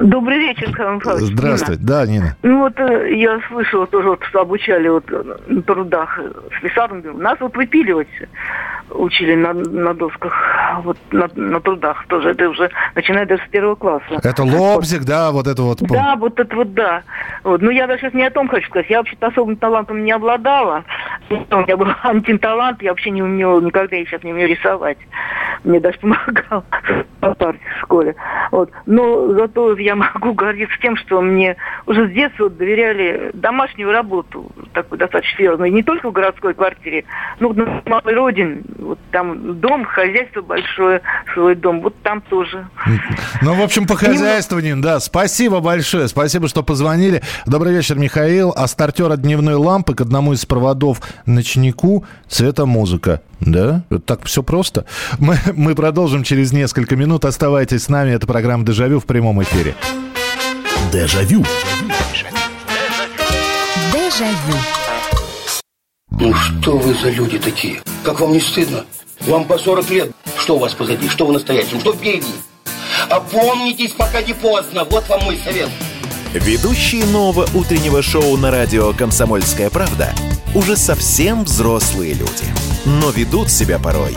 [0.00, 1.26] Добрый вечер, Михаил Михайлович.
[1.26, 1.82] Здравствуйте.
[1.82, 1.92] Нина.
[1.92, 2.36] Да, Нина.
[2.42, 5.04] Ну вот э, я слышала тоже, вот, что обучали вот
[5.46, 7.18] на трудах с лесарным.
[7.18, 8.08] Нас вот выпиливать
[8.90, 10.32] учили на, на досках,
[10.82, 12.30] вот на, на трудах тоже.
[12.30, 14.20] Это уже начиная даже с первого класса.
[14.22, 15.08] Это лобзик, вот.
[15.08, 15.78] да, вот это вот.
[15.82, 17.02] Да, вот это вот, да.
[17.44, 17.62] Вот.
[17.62, 18.90] Ну я даже сейчас не о том хочу сказать.
[18.90, 20.84] Я вообще-то особым талантом не обладала.
[21.28, 24.98] У меня был антиталант, я вообще не умела, никогда я сейчас не умею рисовать.
[25.64, 26.64] Мне даже помогал
[27.20, 28.16] по партии в школе.
[28.50, 28.70] Вот.
[28.86, 34.98] Но зато я могу гордиться тем, что мне уже с детства доверяли домашнюю работу, такую
[34.98, 37.04] достаточно серьезную, не только в городской квартире,
[37.38, 38.62] но на малой родине.
[38.80, 41.02] Вот там дом, хозяйство большое,
[41.34, 42.68] свой дом, вот там тоже.
[43.42, 45.00] Ну, в общем, по хозяйству, Нин, да.
[45.00, 47.22] Спасибо большое, спасибо, что позвонили.
[47.46, 48.52] Добрый вечер, Михаил.
[48.54, 52.04] А стартер от дневной лампы к одному из проводов ночнику
[52.66, 53.22] музыка.
[53.40, 53.82] Да?
[54.04, 54.84] Так все просто.
[55.18, 57.24] Мы, мы продолжим через несколько минут.
[57.24, 58.12] Оставайтесь с нами.
[58.12, 59.74] Это программа «Дежавю» в прямом эфире.
[60.92, 61.44] Дежавю.
[63.92, 64.69] Дежавю.
[66.10, 67.80] Ну что вы за люди такие?
[68.02, 68.84] Как вам не стыдно?
[69.20, 70.12] Вам по 40 лет.
[70.36, 71.08] Что у вас позади?
[71.08, 71.80] Что в настоящем?
[71.80, 72.32] Что впереди?
[73.08, 74.84] Опомнитесь, пока не поздно.
[74.84, 75.68] Вот вам мой совет.
[76.32, 80.14] Ведущие нового утреннего шоу на радио «Комсомольская правда»
[80.54, 82.44] уже совсем взрослые люди,
[82.84, 84.16] но ведут себя порой.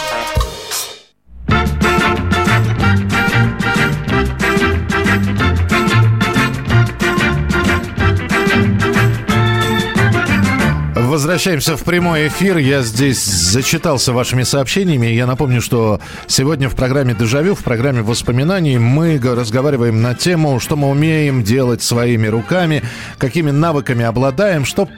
[11.21, 12.57] Возвращаемся в прямой эфир.
[12.57, 15.05] Я здесь зачитался вашими сообщениями.
[15.05, 20.75] Я напомню, что сегодня в программе «Дежавю», в программе воспоминаний мы разговариваем на тему, что
[20.75, 22.81] мы умеем делать своими руками,
[23.19, 24.89] какими навыками обладаем, что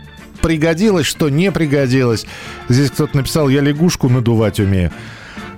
[0.41, 2.25] пригодилось, что не пригодилось.
[2.69, 4.93] Здесь кто-то написал, я лягушку надувать умею.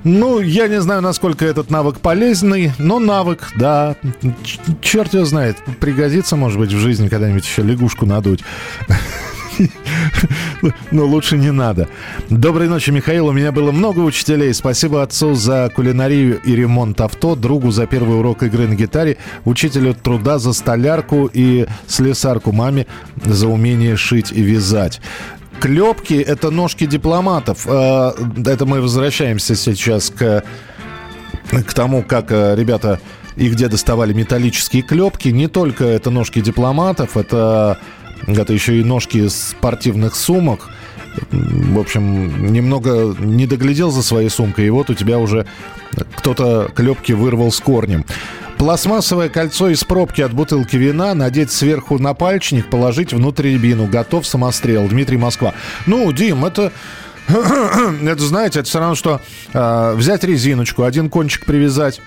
[0.04, 3.98] Ну, я не знаю, насколько этот навык полезный, но навык, да.
[4.82, 8.44] Черт его знает, пригодится, может быть, в жизни когда-нибудь еще лягушку надуть.
[10.92, 11.88] Но лучше не надо.
[12.30, 13.28] Доброй ночи, Михаил.
[13.28, 14.54] У меня было много учителей.
[14.54, 19.94] Спасибо отцу за кулинарию и ремонт авто, другу за первый урок игры на гитаре, учителю
[19.94, 22.88] труда за столярку и слесарку, маме
[23.24, 25.02] за умение шить и вязать.
[25.60, 27.66] Клепки– это ножки дипломатов.
[27.66, 28.12] Э,
[28.46, 30.44] это мы возвращаемся сейчас к,
[31.50, 33.00] к тому, как э, ребята
[33.36, 35.30] и где доставали металлические клепки.
[35.30, 37.80] Не только это ножки дипломатов, это,
[38.28, 40.70] это еще и ножки спортивных сумок.
[41.32, 45.46] В общем, немного не доглядел за своей сумкой, и вот у тебя уже
[46.16, 48.06] кто-то клепки вырвал с корнем.
[48.58, 53.88] Пластмассовое кольцо из пробки от бутылки вина надеть сверху на пальчик, положить внутрь рябину.
[53.88, 54.88] Готов самострел.
[54.88, 55.54] Дмитрий Москва.
[55.86, 56.72] Ну, Дим, это...
[57.28, 59.20] это, знаете, это все равно, что
[59.52, 62.00] э, взять резиночку, один кончик привязать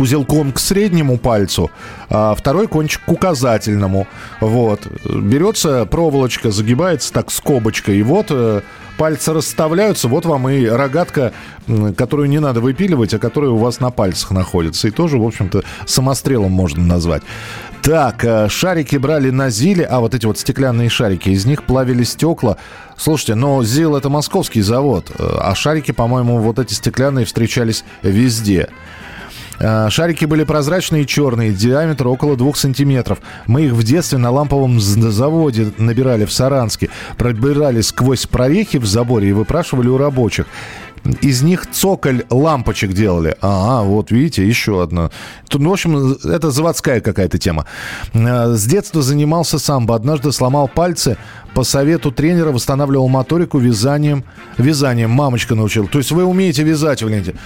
[0.00, 1.70] узелком к среднему пальцу,
[2.10, 4.06] а второй кончик к указательному.
[4.40, 4.86] Вот.
[5.04, 8.62] Берется проволочка, загибается так скобочкой, и вот э,
[8.98, 11.32] пальцы расставляются, вот вам и рогатка,
[11.96, 14.88] которую не надо выпиливать, а которая у вас на пальцах находится.
[14.88, 17.22] И тоже, в общем-то, самострелом можно назвать.
[17.82, 22.02] Так, э, шарики брали на Зиле, а вот эти вот стеклянные шарики, из них плавили
[22.02, 22.58] стекла.
[22.96, 28.68] Слушайте, но ЗИЛ это московский завод, э, а шарики, по-моему, вот эти стеклянные встречались везде.
[29.60, 33.18] Э, шарики были прозрачные и черные, диаметр около двух сантиметров.
[33.46, 36.90] Мы их в детстве на ламповом заводе набирали в Саранске.
[37.16, 40.46] Пробирали сквозь прорехи в заборе и выпрашивали у рабочих
[41.20, 43.36] из них цоколь лампочек делали.
[43.40, 45.10] А, вот видите, еще одна.
[45.52, 47.66] Ну, в общем, это заводская какая-то тема.
[48.12, 49.94] Э, с детства занимался самбо.
[49.94, 51.16] Однажды сломал пальцы.
[51.54, 54.24] По совету тренера восстанавливал моторику вязанием.
[54.58, 55.88] Вязанием мамочка научил.
[55.88, 57.36] То есть вы умеете вязать, Валентин.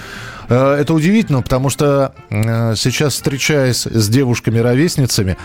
[0.48, 5.36] Э, это удивительно, потому что э, сейчас, встречаясь с девушками-ровесницами,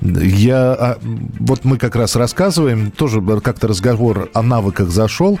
[0.00, 0.98] я, а,
[1.40, 5.38] вот мы как раз рассказываем, тоже как-то разговор о навыках зашел.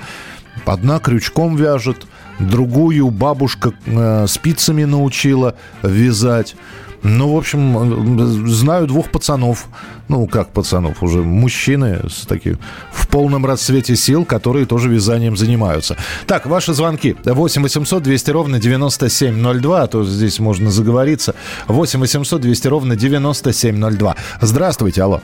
[0.64, 2.06] Одна крючком вяжет,
[2.38, 6.56] другую бабушка э, спицами научила вязать.
[7.02, 9.66] Ну, в общем, знаю двух пацанов,
[10.08, 12.58] ну, как пацанов, уже мужчины с таким,
[12.90, 15.96] в полном расцвете сил, которые тоже вязанием занимаются.
[16.26, 17.16] Так, ваши звонки.
[17.24, 21.34] 8 800 200 ровно 9702, а то здесь можно заговориться.
[21.68, 24.16] 8 800 200 ровно 9702.
[24.40, 25.20] Здравствуйте, алло.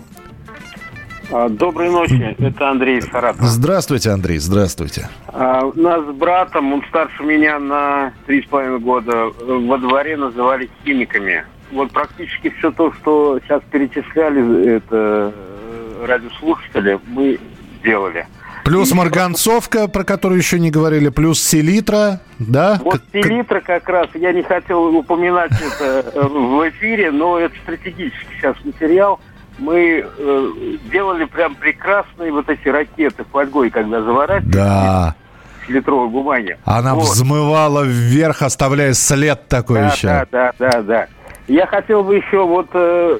[1.32, 3.46] А, доброй ночи, это Андрей из Саратова.
[3.46, 5.08] Здравствуйте, Андрей, здравствуйте.
[5.28, 10.68] А, нас с братом, он старше меня на три с половиной года, во дворе называли
[10.84, 11.46] химиками.
[11.70, 17.40] Вот практически все то, что сейчас перечисляли, это э, радиослушатели, мы
[17.82, 18.26] делали.
[18.66, 22.78] Плюс марганцовка, про которую еще не говорили, плюс селитра, да?
[22.84, 28.34] Вот селитра как раз, я не хотел упоминать это э, в эфире, но это стратегический
[28.38, 29.18] сейчас материал–
[29.58, 30.52] мы э,
[30.90, 34.52] делали прям прекрасные вот эти ракеты фольгой, когда заворачивали.
[34.52, 35.14] Да.
[35.68, 36.58] Литровой бумаги.
[36.64, 37.04] Она вот.
[37.04, 40.06] взмывала вверх, оставляя след такой да, еще.
[40.08, 41.06] Да, да, да, да.
[41.48, 43.18] Я хотел бы еще вот э,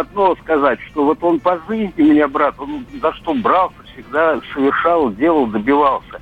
[0.00, 5.10] одно сказать, что вот он по жизни, меня брат, он за что брался, всегда совершал,
[5.12, 6.20] делал, добивался.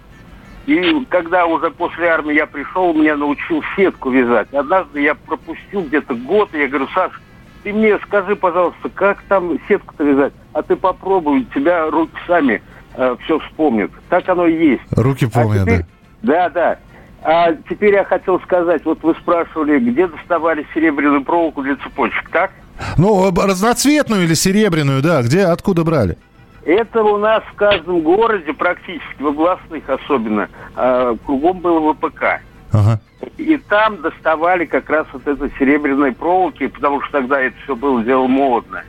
[0.67, 4.53] И когда уже после армии я пришел, меня научил сетку вязать.
[4.53, 7.17] Однажды я пропустил где-то год, и я говорю, Саша,
[7.63, 10.33] ты мне скажи, пожалуйста, как там сетку-то вязать?
[10.53, 12.63] А ты попробуй, тебя руки сами
[12.95, 13.91] э, все вспомнят.
[14.09, 14.83] Так оно и есть.
[14.93, 15.85] Руки а помнят, а теперь,
[16.23, 16.49] да?
[16.49, 16.79] Да, да.
[17.23, 22.51] А теперь я хотел сказать, вот вы спрашивали, где доставали серебряную проволоку для цепочек, так?
[22.97, 26.17] Ну, разноцветную или серебряную, да, где, откуда брали?
[26.65, 32.41] Это у нас в каждом городе, практически в областных особенно, э, кругом было ВПК.
[32.73, 33.01] Ага.
[33.41, 38.05] И там доставали как раз вот это серебряной проволоки, потому что тогда это все было
[38.05, 38.85] дело модное.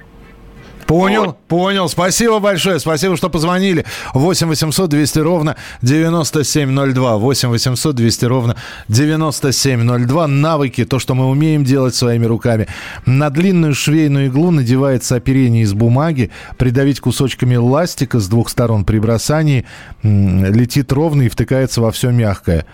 [0.86, 1.40] Понял, вот.
[1.48, 1.88] понял.
[1.88, 2.78] Спасибо большое.
[2.78, 3.86] Спасибо, что позвонили.
[4.14, 7.18] 8 800 200 ровно 9702.
[7.18, 8.58] 8 800 200 ровно
[8.90, 10.28] 9702.
[10.28, 12.68] Навыки, то, что мы умеем делать своими руками.
[13.06, 16.30] На длинную швейную иглу надевается оперение из бумаги.
[16.58, 19.66] Придавить кусочками ластика с двух сторон при бросании
[20.04, 22.66] летит ровно и втыкается во все мягкое.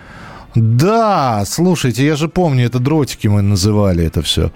[0.59, 4.51] Да, слушайте, я же помню, это дротики мы называли это все.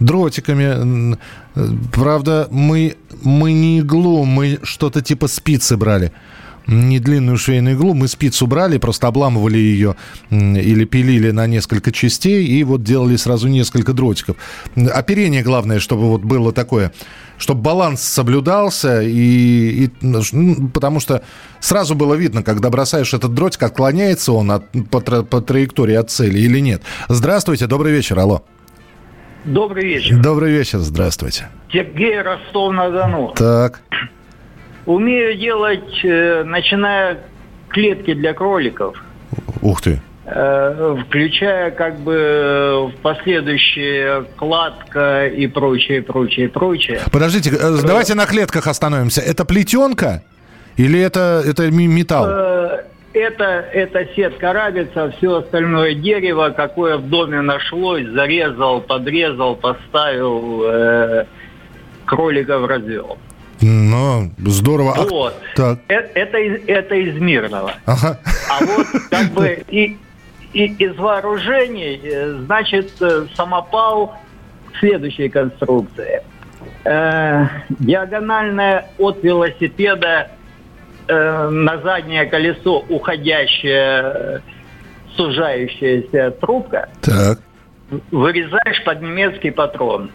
[0.00, 1.18] Дротиками.
[1.92, 6.10] Правда, мы, мы не иглу, мы что-то типа спицы брали.
[6.66, 9.96] не длинную швейную иглу, мы спицу брали, просто обламывали ее
[10.30, 14.36] или пилили на несколько частей и вот делали сразу несколько дротиков.
[14.76, 16.92] Оперение главное, чтобы вот было такое,
[17.42, 20.22] чтобы баланс соблюдался, и, и, ну,
[20.72, 21.24] потому что
[21.58, 26.38] сразу было видно, когда бросаешь этот дротик, отклоняется он от, по, по траектории от цели
[26.38, 26.82] или нет.
[27.08, 28.44] Здравствуйте, добрый вечер, алло.
[29.44, 30.22] Добрый вечер.
[30.22, 31.48] Добрый вечер, здравствуйте.
[31.72, 33.34] Сергей Ростов-на-Дону.
[33.36, 33.80] Так.
[34.86, 37.18] Умею делать, э, начиная
[37.68, 39.02] клетки для кроликов.
[39.62, 40.00] Ух ты.
[40.24, 47.00] Э, включая как бы в последующие кладка и прочее, прочее, прочее.
[47.10, 49.20] Подождите, э, давайте на клетках остановимся.
[49.20, 50.22] Это плетенка
[50.76, 52.26] или это, это металл?
[53.12, 61.26] Это, это сетка рабица, все остальное дерево, какое в доме нашлось, зарезал, подрезал, поставил, э,
[62.06, 63.18] кроликов развел.
[63.60, 64.94] Ну, здорово.
[65.10, 65.34] Вот.
[65.34, 65.78] А, так.
[65.88, 67.74] Это, это, из, это из мирного.
[67.86, 68.18] Ага.
[68.48, 69.98] А вот как бы и,
[70.52, 74.14] и из вооружений, э, значит, э, самопал
[74.80, 76.22] следующей конструкции.
[76.84, 80.30] Э, диагональная от велосипеда
[81.08, 84.42] э, на заднее колесо уходящая
[85.16, 86.88] сужающаяся трубка.
[87.00, 87.38] Так.
[88.10, 90.10] Вырезаешь под немецкий патрон.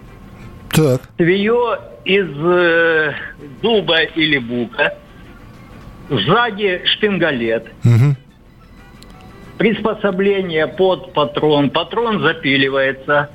[0.72, 1.02] Так.
[1.18, 3.14] Твое из э,
[3.62, 4.96] дуба или бука.
[6.10, 7.68] Сзади шпингалет.
[7.84, 8.16] Угу.
[9.58, 11.70] Приспособление под патрон.
[11.70, 13.30] Патрон запиливается.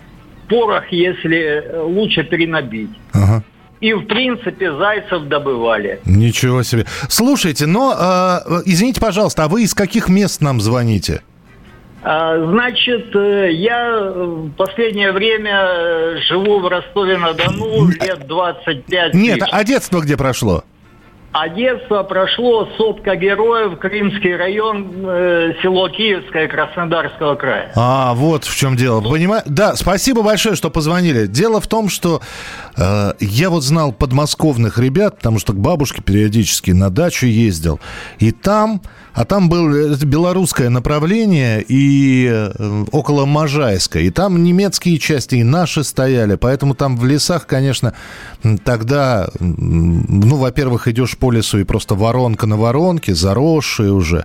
[0.49, 2.91] Порох, если лучше перенабить.
[3.13, 3.43] Ага.
[3.81, 6.01] И, в принципе, зайцев добывали.
[6.05, 6.87] Ничего себе.
[7.09, 11.23] Слушайте, но, э, извините, пожалуйста, а вы из каких мест нам звоните?
[12.05, 19.15] А, значит, э, я в последнее время э, живу в Ростове-на-Дону лет 25.
[19.15, 20.63] Нет, а детство где прошло?
[21.33, 27.73] А детство прошло сопка героев, Крымский район, э, село Киевское Краснодарского края.
[27.75, 29.01] А, вот в чем дело.
[29.01, 29.43] Понимаю?
[29.47, 31.27] Да, спасибо большое, что позвонили.
[31.27, 32.21] Дело в том, что
[32.77, 37.81] я вот знал подмосковных ребят, потому что к бабушке периодически на дачу ездил.
[38.19, 38.81] И там
[39.15, 44.01] а там было белорусское направление и э, около Можайска.
[44.01, 46.37] И там немецкие части и наши стояли.
[46.37, 47.93] Поэтому там в лесах, конечно,
[48.65, 54.25] тогда, ну, во-первых, идешь по лесу и просто воронка на воронке, заросшие уже.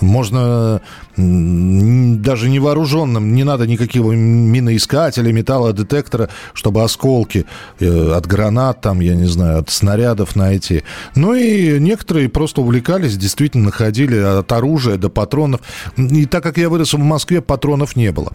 [0.00, 0.82] Можно
[1.16, 7.46] даже невооруженным, не надо никакого миноискателя, металлодетектора, чтобы осколки
[7.78, 10.84] э, от гранат, там, я не знаю, от снарядов найти.
[11.14, 15.60] Ну и некоторые просто увлекались, действительно находили от оружия до патронов.
[15.96, 18.32] И так как я вырос в Москве, патронов не было.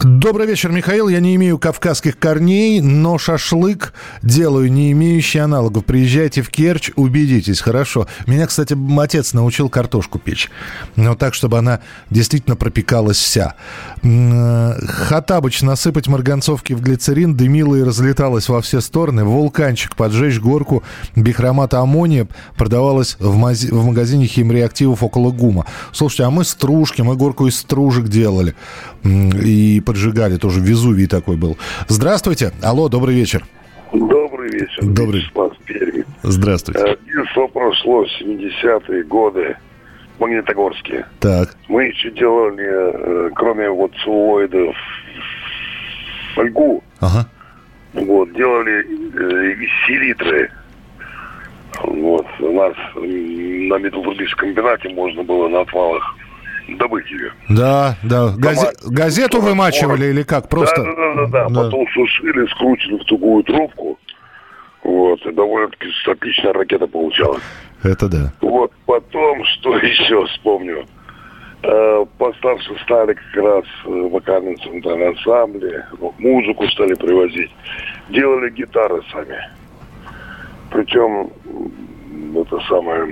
[0.00, 1.08] Добрый вечер, Михаил.
[1.08, 5.84] Я не имею кавказских корней, но шашлык делаю, не имеющий аналогов.
[5.84, 7.60] Приезжайте в Керчь, убедитесь.
[7.60, 8.08] Хорошо.
[8.26, 10.50] Меня, кстати, отец научил картошку печь.
[10.96, 11.80] Но так, чтобы она
[12.10, 13.54] действительно пропекалась вся.
[14.02, 19.24] Хатабыч насыпать марганцовки в глицерин, дымила и разлеталась во все стороны.
[19.24, 20.82] Вулканчик поджечь горку
[21.14, 22.26] бихромата аммония
[22.56, 25.66] продавалась в, мази- в магазине химреактивов около ГУМа.
[25.92, 28.54] Слушайте, а мы стружки, мы горку из стружек делали.
[29.04, 31.58] И поджигали, тоже Везувий такой был.
[31.88, 32.52] Здравствуйте.
[32.62, 33.44] Алло, добрый вечер.
[33.92, 34.82] Добрый вечер.
[34.82, 35.20] Добрый.
[35.20, 36.04] Вячеслав Перми.
[36.22, 36.96] Здравствуйте.
[37.06, 39.56] Детство прошло, 70-е годы,
[40.18, 41.06] Магнитогорске.
[41.20, 41.54] Так.
[41.68, 44.74] Мы еще делали, э, кроме вот целлулоидов,
[46.34, 46.82] фольгу.
[47.00, 47.28] Ага.
[47.92, 50.50] Вот, делали э, селитры.
[51.82, 56.16] Вот, у нас на металлургическом комбинате можно было на отвалах
[56.68, 57.32] добыть ее.
[57.48, 58.34] Да, да.
[58.36, 60.48] Газе- газету вымачивали или как?
[60.48, 60.82] Просто...
[60.82, 61.60] Да, да, да, да, да.
[61.62, 63.98] Потом сушили, скрутили в тугую трубку.
[64.82, 67.42] Вот, и довольно-таки отличная ракета получалась.
[67.82, 68.32] Это да.
[68.40, 70.86] Вот, потом, что еще вспомню.
[71.62, 75.82] Э, постарше стали как раз э, вокальные центральные ансамбли,
[76.18, 77.50] музыку стали привозить.
[78.10, 79.38] Делали гитары сами.
[80.70, 81.30] Причем,
[82.36, 83.06] это самое,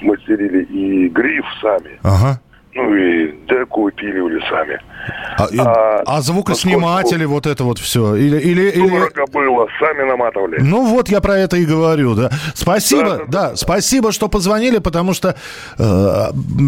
[0.00, 1.98] мастерили и гриф сами.
[2.02, 2.40] Ага.
[2.74, 4.80] Ну и деку выпиливали сами.
[5.36, 8.14] А, а, а звукосниматели, вот это вот все?
[8.14, 8.88] Или, или, или...
[8.88, 10.60] Дорого было, сами наматывали.
[10.60, 12.30] Ну вот я про это и говорю, да.
[12.54, 13.56] Спасибо, да, да, да, да.
[13.56, 15.36] спасибо, что позвонили, потому что
[15.78, 15.82] э,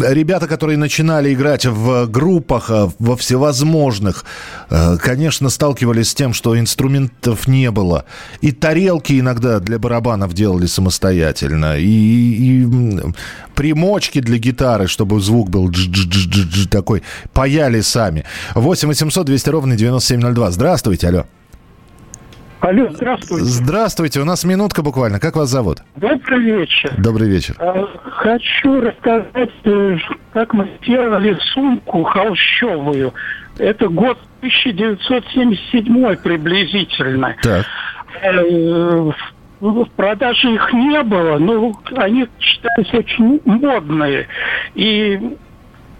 [0.09, 4.25] ребята, которые начинали играть в группах, э, во всевозможных,
[4.69, 8.05] э, конечно, сталкивались с тем, что инструментов не было.
[8.41, 12.65] И тарелки иногда для барабанов делали самостоятельно, и, и
[13.55, 18.23] примочки для гитары, чтобы звук был дж -дж -дж такой, паяли сами.
[18.55, 20.51] 8 800 200 ровно 9702.
[20.51, 21.25] Здравствуйте, алло.
[22.65, 23.45] Алло, здравствуйте.
[23.45, 25.19] Здравствуйте, у нас минутка буквально.
[25.19, 25.83] Как вас зовут?
[25.95, 26.93] Добрый вечер.
[26.97, 27.55] Добрый вечер.
[27.59, 29.97] А, хочу рассказать, э,
[30.33, 33.13] как мы сделали сумку холщовую.
[33.59, 37.35] Это год 1977 приблизительно.
[37.43, 37.65] Так.
[38.23, 39.11] Э,
[39.71, 44.27] В продаже их не было, но они считались очень модные.
[44.75, 45.19] И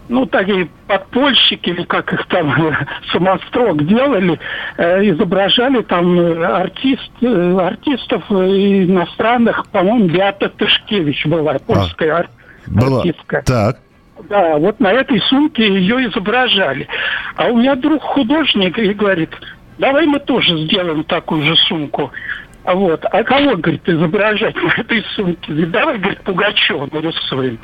[0.08, 2.76] ну, такие подпольщики, или как их там,
[3.12, 4.38] самострок делали,
[4.76, 8.34] э, изображали там э, артист, э, артистов э,
[8.84, 12.30] иностранных, по-моему, Беата Тышкевич была, польская ар-
[12.68, 12.98] Была.
[12.98, 13.42] артистка.
[13.44, 13.78] Так.
[14.28, 16.86] Да, вот на этой сумке ее изображали.
[17.36, 19.30] А у меня друг художник и говорит,
[19.78, 22.12] давай мы тоже сделаем такую же сумку.
[22.66, 25.66] А вот, а кого, говорит, изображать на этой сумке?
[25.66, 27.60] Давай, говорит, Пугачева нарисуем.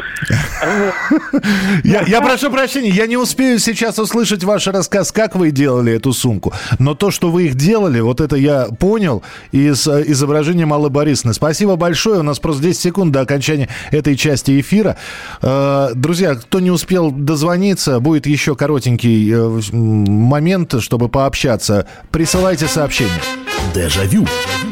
[0.62, 0.92] А.
[1.82, 6.52] Я, прошу прощения, я не успею сейчас услышать ваш рассказ, как вы делали эту сумку.
[6.78, 11.34] Но то, что вы их делали, вот это я понял из э, изображения Аллы Борисовны.
[11.34, 12.20] Спасибо большое.
[12.20, 14.96] У нас просто 10 секунд до окончания этой части эфира.
[15.42, 21.88] Э, Друзья, кто не успел дозвониться, будет еще коротенький э, момент, чтобы пообщаться.
[22.12, 23.20] Присылайте сообщение.
[23.74, 24.26] Дежавю.
[24.26, 24.71] Дежавю.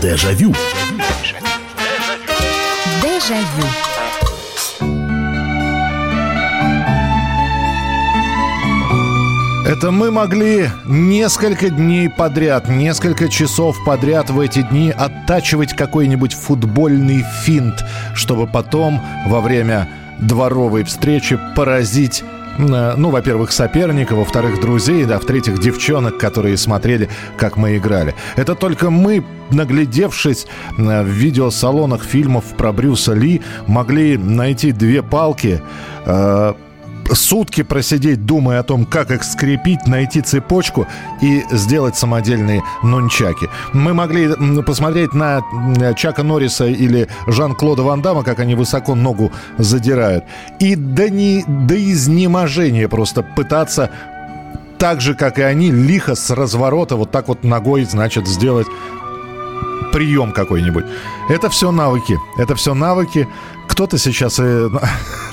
[0.00, 0.54] Дежавю.
[3.02, 3.66] Дежавю.
[9.66, 17.24] Это мы могли несколько дней подряд, несколько часов подряд в эти дни оттачивать какой-нибудь футбольный
[17.42, 17.84] финт,
[18.14, 19.88] чтобы потом во время
[20.20, 22.22] дворовой встречи поразить
[22.58, 28.14] ну, во-первых, соперника, во-вторых, друзей, да, в-третьих, девчонок, которые смотрели, как мы играли.
[28.36, 30.46] Это только мы, наглядевшись
[30.76, 35.62] э, в видеосалонах фильмов про Брюса Ли, могли найти две палки,
[36.04, 36.54] э,
[37.12, 40.86] сутки просидеть, думая о том, как их скрепить, найти цепочку
[41.20, 43.48] и сделать самодельные нунчаки.
[43.72, 44.28] Мы могли
[44.62, 45.42] посмотреть на
[45.96, 50.24] Чака Норриса или Жан-Клода Ван Дамма, как они высоко ногу задирают.
[50.60, 53.90] И до, не, до изнеможения просто пытаться
[54.78, 58.68] так же, как и они, лихо с разворота вот так вот ногой, значит, сделать
[59.92, 60.84] прием какой-нибудь.
[61.28, 62.18] Это все навыки.
[62.38, 63.28] Это все навыки.
[63.68, 64.68] Кто-то сейчас и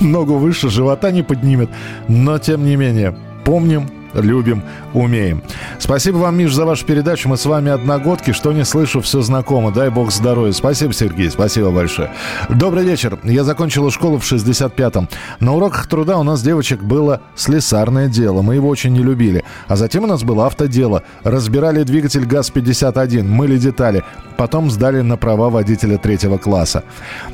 [0.00, 1.70] ногу выше живота не поднимет,
[2.08, 4.62] но тем не менее помним, любим,
[4.92, 5.42] умеем.
[5.78, 7.28] Спасибо вам, Миш, за вашу передачу.
[7.28, 8.32] Мы с вами одногодки.
[8.32, 9.70] Что не слышу, все знакомо.
[9.72, 10.52] Дай бог здоровья.
[10.52, 11.30] Спасибо, Сергей.
[11.30, 12.10] Спасибо большое.
[12.48, 13.18] Добрый вечер.
[13.22, 15.08] Я закончила школу в 65-м.
[15.40, 18.42] На уроках труда у нас девочек было слесарное дело.
[18.42, 19.44] Мы его очень не любили.
[19.68, 21.02] А затем у нас было автодело.
[21.22, 24.04] Разбирали двигатель ГАЗ-51, мыли детали.
[24.36, 26.84] Потом сдали на права водителя третьего класса.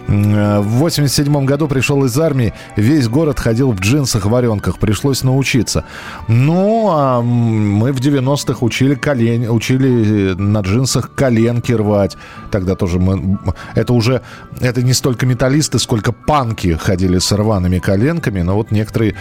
[0.07, 2.53] В 87 году пришел из армии.
[2.77, 4.79] Весь город ходил в джинсах, варенках.
[4.79, 5.85] Пришлось научиться.
[6.29, 9.51] Ну, а м, мы в 90-х учили, колен...
[9.51, 12.17] учили на джинсах коленки рвать.
[12.51, 13.39] Тогда тоже мы...
[13.75, 14.23] Это уже...
[14.61, 18.43] Это не столько металлисты, сколько панки ходили с рваными коленками.
[18.43, 19.17] Но вот некоторые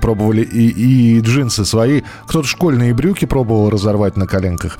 [0.00, 0.68] пробовали и,
[1.16, 2.02] и джинсы свои.
[2.26, 4.78] Кто-то школьные брюки пробовал разорвать на коленках.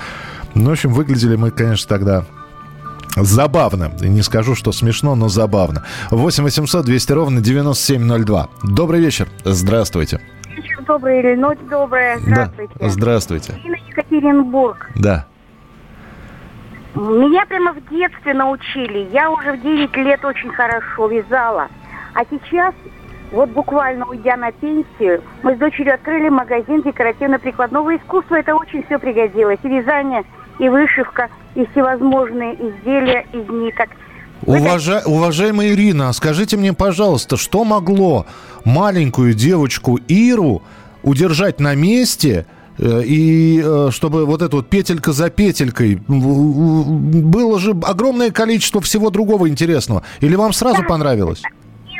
[0.54, 2.24] Ну, в общем, выглядели мы, конечно, тогда
[3.16, 3.92] Забавно.
[4.00, 5.84] Не скажу, что смешно, но забавно.
[6.10, 8.48] 8 800 200 ровно 9702.
[8.62, 9.28] Добрый вечер.
[9.44, 10.20] Здравствуйте.
[10.82, 12.18] Вечер добрый или ночь добрая.
[12.18, 12.74] Здравствуйте.
[12.78, 12.88] Да.
[12.88, 13.52] Здравствуйте.
[13.62, 14.90] Ирина Екатеринбург.
[14.96, 15.26] Да.
[16.94, 19.08] Меня прямо в детстве научили.
[19.12, 21.68] Я уже в 9 лет очень хорошо вязала.
[22.14, 22.74] А сейчас,
[23.30, 28.36] вот буквально уйдя на пенсию, мы с дочерью открыли магазин декоративно-прикладного искусства.
[28.36, 29.58] Это очень все пригодилось.
[29.62, 30.24] И вязание,
[30.58, 33.88] и вышивка, и всевозможные изделия из ниток.
[34.46, 35.02] Уважа...
[35.04, 38.26] Уважаемая Ирина, скажите мне, пожалуйста, что могло
[38.64, 40.62] маленькую девочку Иру
[41.02, 42.46] удержать на месте
[42.78, 49.10] э, и э, чтобы вот эту вот петелька за петелькой было же огромное количество всего
[49.10, 50.02] другого интересного.
[50.20, 51.42] Или вам сразу понравилось?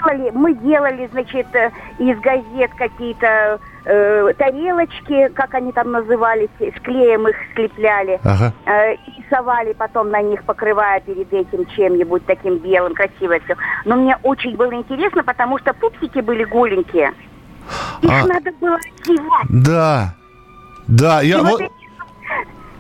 [0.05, 6.81] Делали, мы делали, значит, э, из газет какие-то э, тарелочки, как они там назывались, с
[6.81, 8.21] клеем их слепляли.
[8.25, 8.53] Ага.
[8.67, 13.57] Э, и рисовали потом на них, покрывая перед этим чем-нибудь таким белым, красивое все.
[13.85, 17.13] Но мне очень было интересно, потому что пупсики были голенькие.
[18.03, 18.27] Их А.
[18.27, 19.47] надо было одевать.
[19.49, 20.15] Да.
[20.89, 21.63] Да, я И вот...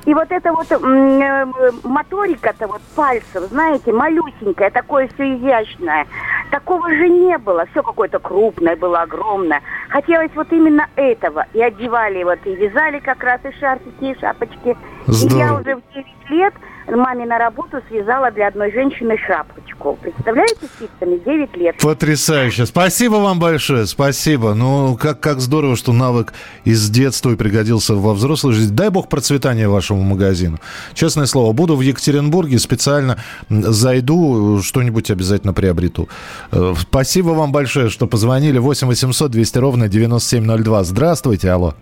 [0.04, 1.46] И вот эта вот э,
[1.84, 6.06] моторика-то вот пальцев, знаете, малюсенькая, такое все изящное.
[6.50, 7.66] Такого же не было.
[7.66, 9.62] Все какое-то крупное было, огромное.
[9.90, 11.46] Хотелось вот именно этого.
[11.52, 14.76] И одевали вот, и вязали как раз и шарфики, и шапочки.
[15.06, 15.36] Здорово.
[15.36, 16.54] И я уже в 9 лет
[16.96, 19.98] маме на работу связала для одной женщины шапочку.
[20.00, 21.76] Представляете, спицами 9 лет.
[21.78, 22.66] Потрясающе.
[22.66, 24.54] Спасибо вам большое, спасибо.
[24.54, 26.32] Ну, как, как здорово, что навык
[26.64, 28.74] из детства и пригодился во взрослой жизни.
[28.74, 30.58] Дай бог процветания вашему магазину.
[30.94, 36.08] Честное слово, буду в Екатеринбурге, специально зайду, что-нибудь обязательно приобрету.
[36.50, 38.58] Э, Спасибо вам большое, что позвонили.
[38.58, 40.84] 8 800 200 ровно 9702.
[40.84, 41.74] Здравствуйте, алло.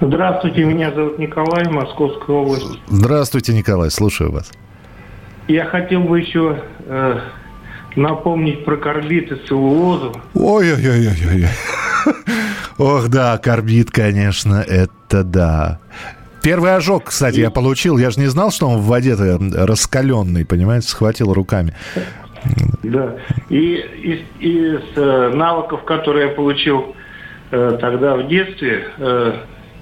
[0.00, 2.80] Здравствуйте, меня зовут Николай, Московская область.
[2.88, 4.50] Здравствуйте, Николай, слушаю вас.
[5.46, 7.20] Я хотел бы еще э,
[7.94, 10.12] напомнить про карбид и целлулозу.
[10.34, 11.46] Ой-ой-ой-ой-ой.
[12.78, 15.78] Ох, да, карбид, конечно, это да.
[16.42, 17.96] Первый ожог, кстати, я получил.
[17.96, 21.74] Я же не знал, что он в воде-то раскаленный, понимаете, схватил руками.
[22.82, 23.16] Да.
[23.48, 26.94] И из, из э, навыков, которые я получил
[27.50, 29.32] э, тогда в детстве, э,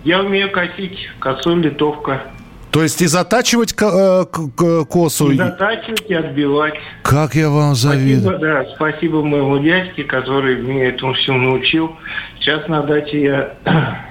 [0.05, 2.23] я умею косить, косой литовка.
[2.71, 5.31] То есть и затачивать э, к- к- косу?
[5.31, 6.75] И затачивать и отбивать.
[7.03, 8.23] Как я вам завидую.
[8.23, 11.95] Спасибо, да, спасибо моему дядьке, который меня этому всему научил.
[12.41, 13.53] Сейчас на даче я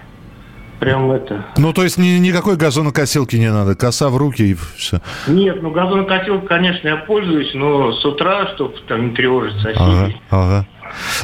[0.80, 1.44] прям это...
[1.58, 5.00] Ну, то есть ни- никакой газонокосилки не надо, коса в руки и все.
[5.28, 9.80] Нет, ну газонокосилкой, конечно, я пользуюсь, но с утра, чтобы там не тревожить соседей.
[9.80, 10.68] Ага, ага.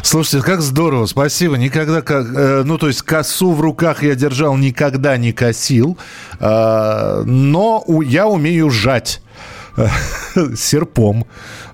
[0.01, 1.57] Слушайте, как здорово, спасибо.
[1.57, 5.97] Никогда, как, э, ну, то есть косу в руках я держал, никогда не косил,
[6.39, 9.21] э, но я умею жать
[9.75, 9.87] э,
[10.55, 11.25] серпом.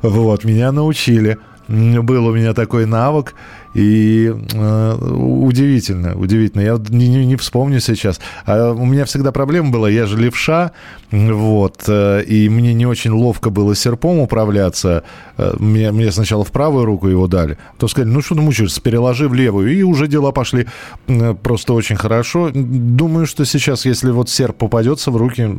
[0.02, 1.38] Вот, меня научили.
[1.68, 3.36] Был у меня такой навык.
[3.74, 6.62] И э, удивительно, удивительно.
[6.62, 8.20] Я не, не- не вспомню сейчас.
[8.46, 10.72] А у меня всегда проблема была, я же левша,
[11.12, 15.04] вот, э, и мне не очень ловко было серпом управляться.
[15.38, 17.58] Э, Мне, мне сначала в правую руку его дали.
[17.78, 19.72] То сказали, ну что ты мучаешься, переложи в левую.
[19.76, 20.68] И уже дела пошли
[21.08, 22.52] э, просто очень хорошо.
[22.54, 25.50] Думаю, что сейчас, если вот серп попадется в руки,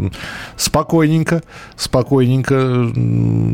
[0.56, 1.42] спокойненько,
[1.76, 2.92] спокойненько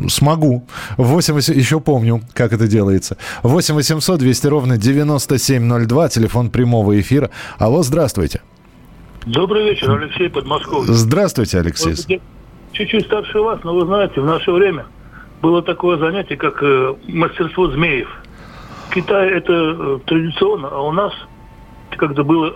[0.09, 0.65] смогу.
[0.97, 3.17] 8, восемь- еще помню, как это делается.
[3.43, 7.31] 8 800 200 ровно 9702, телефон прямого эфира.
[7.57, 8.41] Алло, здравствуйте.
[9.25, 10.93] Добрый вечер, Алексей Подмосковье.
[10.93, 11.95] Здравствуйте, Алексей.
[12.07, 12.21] Вот
[12.73, 14.85] Чуть-чуть старше вас, но вы знаете, в наше время
[15.41, 18.09] было такое занятие, как э, мастерство змеев.
[18.89, 21.13] В Китае это э, традиционно, а у нас
[21.97, 22.53] когда было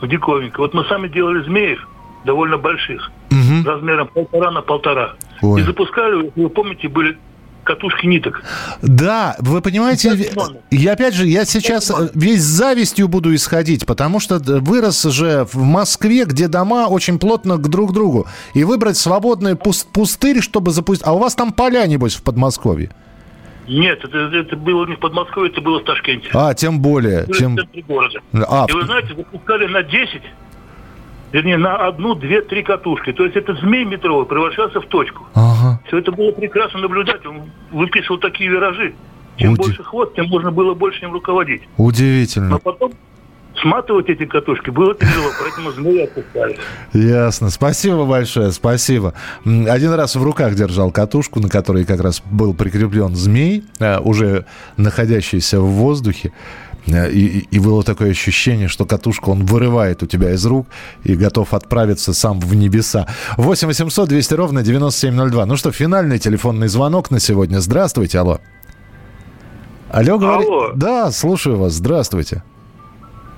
[0.00, 0.56] в диковинке.
[0.58, 1.86] Вот мы сами делали змеев
[2.24, 3.10] довольно больших,
[3.64, 5.14] размером полтора на полтора.
[5.42, 5.60] Ой.
[5.60, 7.18] И запускали, вы помните, были
[7.66, 8.42] катушки ниток.
[8.80, 10.30] Да, вы понимаете,
[10.70, 15.46] я опять же, я сейчас э, весь завистью буду исходить, потому что д- вырос же
[15.52, 18.26] в Москве, где дома очень плотно к друг другу.
[18.54, 21.06] И выбрать свободный пус- пустырь, чтобы запустить...
[21.06, 22.90] А у вас там поля, небось, в Подмосковье?
[23.68, 26.28] Нет, это, это было не в Подмосковье, это было в Ташкенте.
[26.32, 27.26] А, тем более.
[27.36, 27.56] Тем...
[27.56, 28.20] в центре города.
[28.32, 30.22] А, И вы знаете, запускали на 10,
[31.32, 33.12] вернее, на одну, две, три катушки.
[33.12, 35.26] То есть этот змей метровый превращался в точку.
[35.34, 35.80] Ага.
[35.86, 37.24] Все это было прекрасно наблюдать.
[37.26, 38.94] Он выписывал такие виражи.
[39.36, 41.62] Чем Уди- больше хвост, тем можно было больше им руководить.
[41.76, 42.48] Удивительно.
[42.48, 42.92] Но потом
[43.60, 46.56] сматывать эти катушки было тяжело, поэтому змеи отпускали.
[46.92, 47.50] Ясно.
[47.50, 49.14] Спасибо большое, спасибо.
[49.44, 54.46] Один раз в руках держал катушку, на которой как раз был прикреплен змей, э, уже
[54.76, 56.32] находящийся в воздухе.
[56.86, 60.66] Э, И, и- и было такое ощущение, что катушку он вырывает у тебя из рук
[61.04, 63.06] и готов отправиться сам в небеса.
[63.36, 65.46] 8 800 200 ровно 9702.
[65.46, 67.60] Ну что, финальный телефонный звонок на сегодня.
[67.60, 68.38] Здравствуйте, алло.
[69.90, 70.44] Алло, говори...
[70.44, 70.72] Алло.
[70.74, 71.72] Да, слушаю вас.
[71.74, 72.42] Здравствуйте.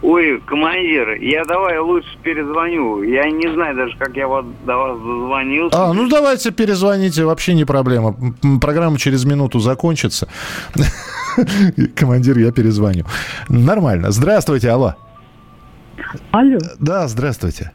[0.08, 3.02] Ой, командир, я давай лучше перезвоню.
[3.02, 5.76] Я не знаю даже, как я вот до вас дозвонился.
[5.78, 8.16] А, ну давайте перезвоните, вообще не проблема.
[8.58, 10.26] Программа через минуту закончится.
[11.94, 13.04] Командир, я перезвоню.
[13.50, 14.10] Нормально.
[14.10, 14.94] Здравствуйте, алло.
[16.30, 16.56] Алло.
[16.78, 17.72] Да, здравствуйте.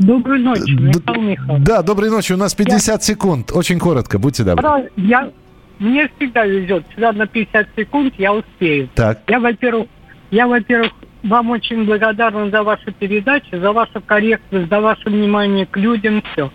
[0.00, 1.64] Доброй ночи, Михаил Михайлович.
[1.64, 2.32] Да, доброй ночи.
[2.32, 3.52] У нас 50 секунд.
[3.52, 4.90] Очень коротко, будьте добры.
[4.96, 5.30] Я,
[5.78, 6.84] мне всегда везет.
[6.90, 8.88] Всегда на 50 секунд я успею.
[8.96, 9.20] Так.
[9.28, 9.86] Я, во-первых,
[10.32, 10.90] я, во-первых,
[11.22, 16.50] вам очень благодарна за ваши передачи, за вашу корректность, за ваше внимание к людям, все.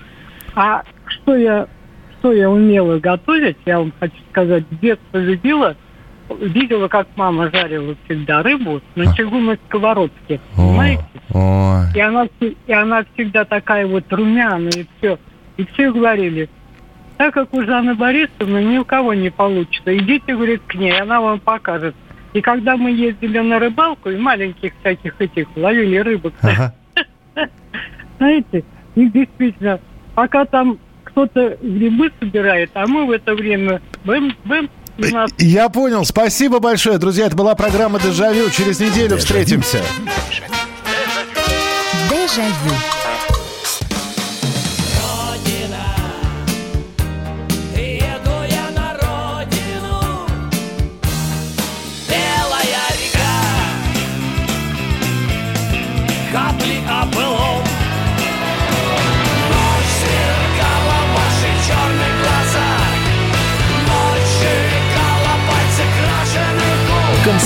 [0.56, 1.68] А что я,
[2.18, 5.78] что я умела готовить, я вам хочу сказать, с детства любила,
[6.42, 11.06] видела, как мама жарила всегда рыбу на чугунной сковородке, понимаете?
[11.96, 15.20] И она, и она всегда такая вот румяная и все.
[15.58, 16.50] И все говорили,
[17.18, 21.22] так как у Жанны Борисовны ни у кого не получится, идите, говорит, к ней, она
[21.22, 21.96] вам покажет.
[22.34, 26.74] И когда мы ездили на рыбалку, и маленьких всяких этих ловили рыбок, Ага.
[28.18, 28.64] знаете,
[28.96, 29.80] И действительно,
[30.16, 34.70] пока там кто-то грибы собирает, а мы в это время бэм-бэм
[35.38, 36.04] я понял.
[36.06, 37.28] Спасибо большое, друзья.
[37.28, 38.50] Это была программа «Дежавю».
[38.50, 39.18] Через неделю Дежавю.
[39.20, 39.82] встретимся.
[42.10, 42.97] Дежавю.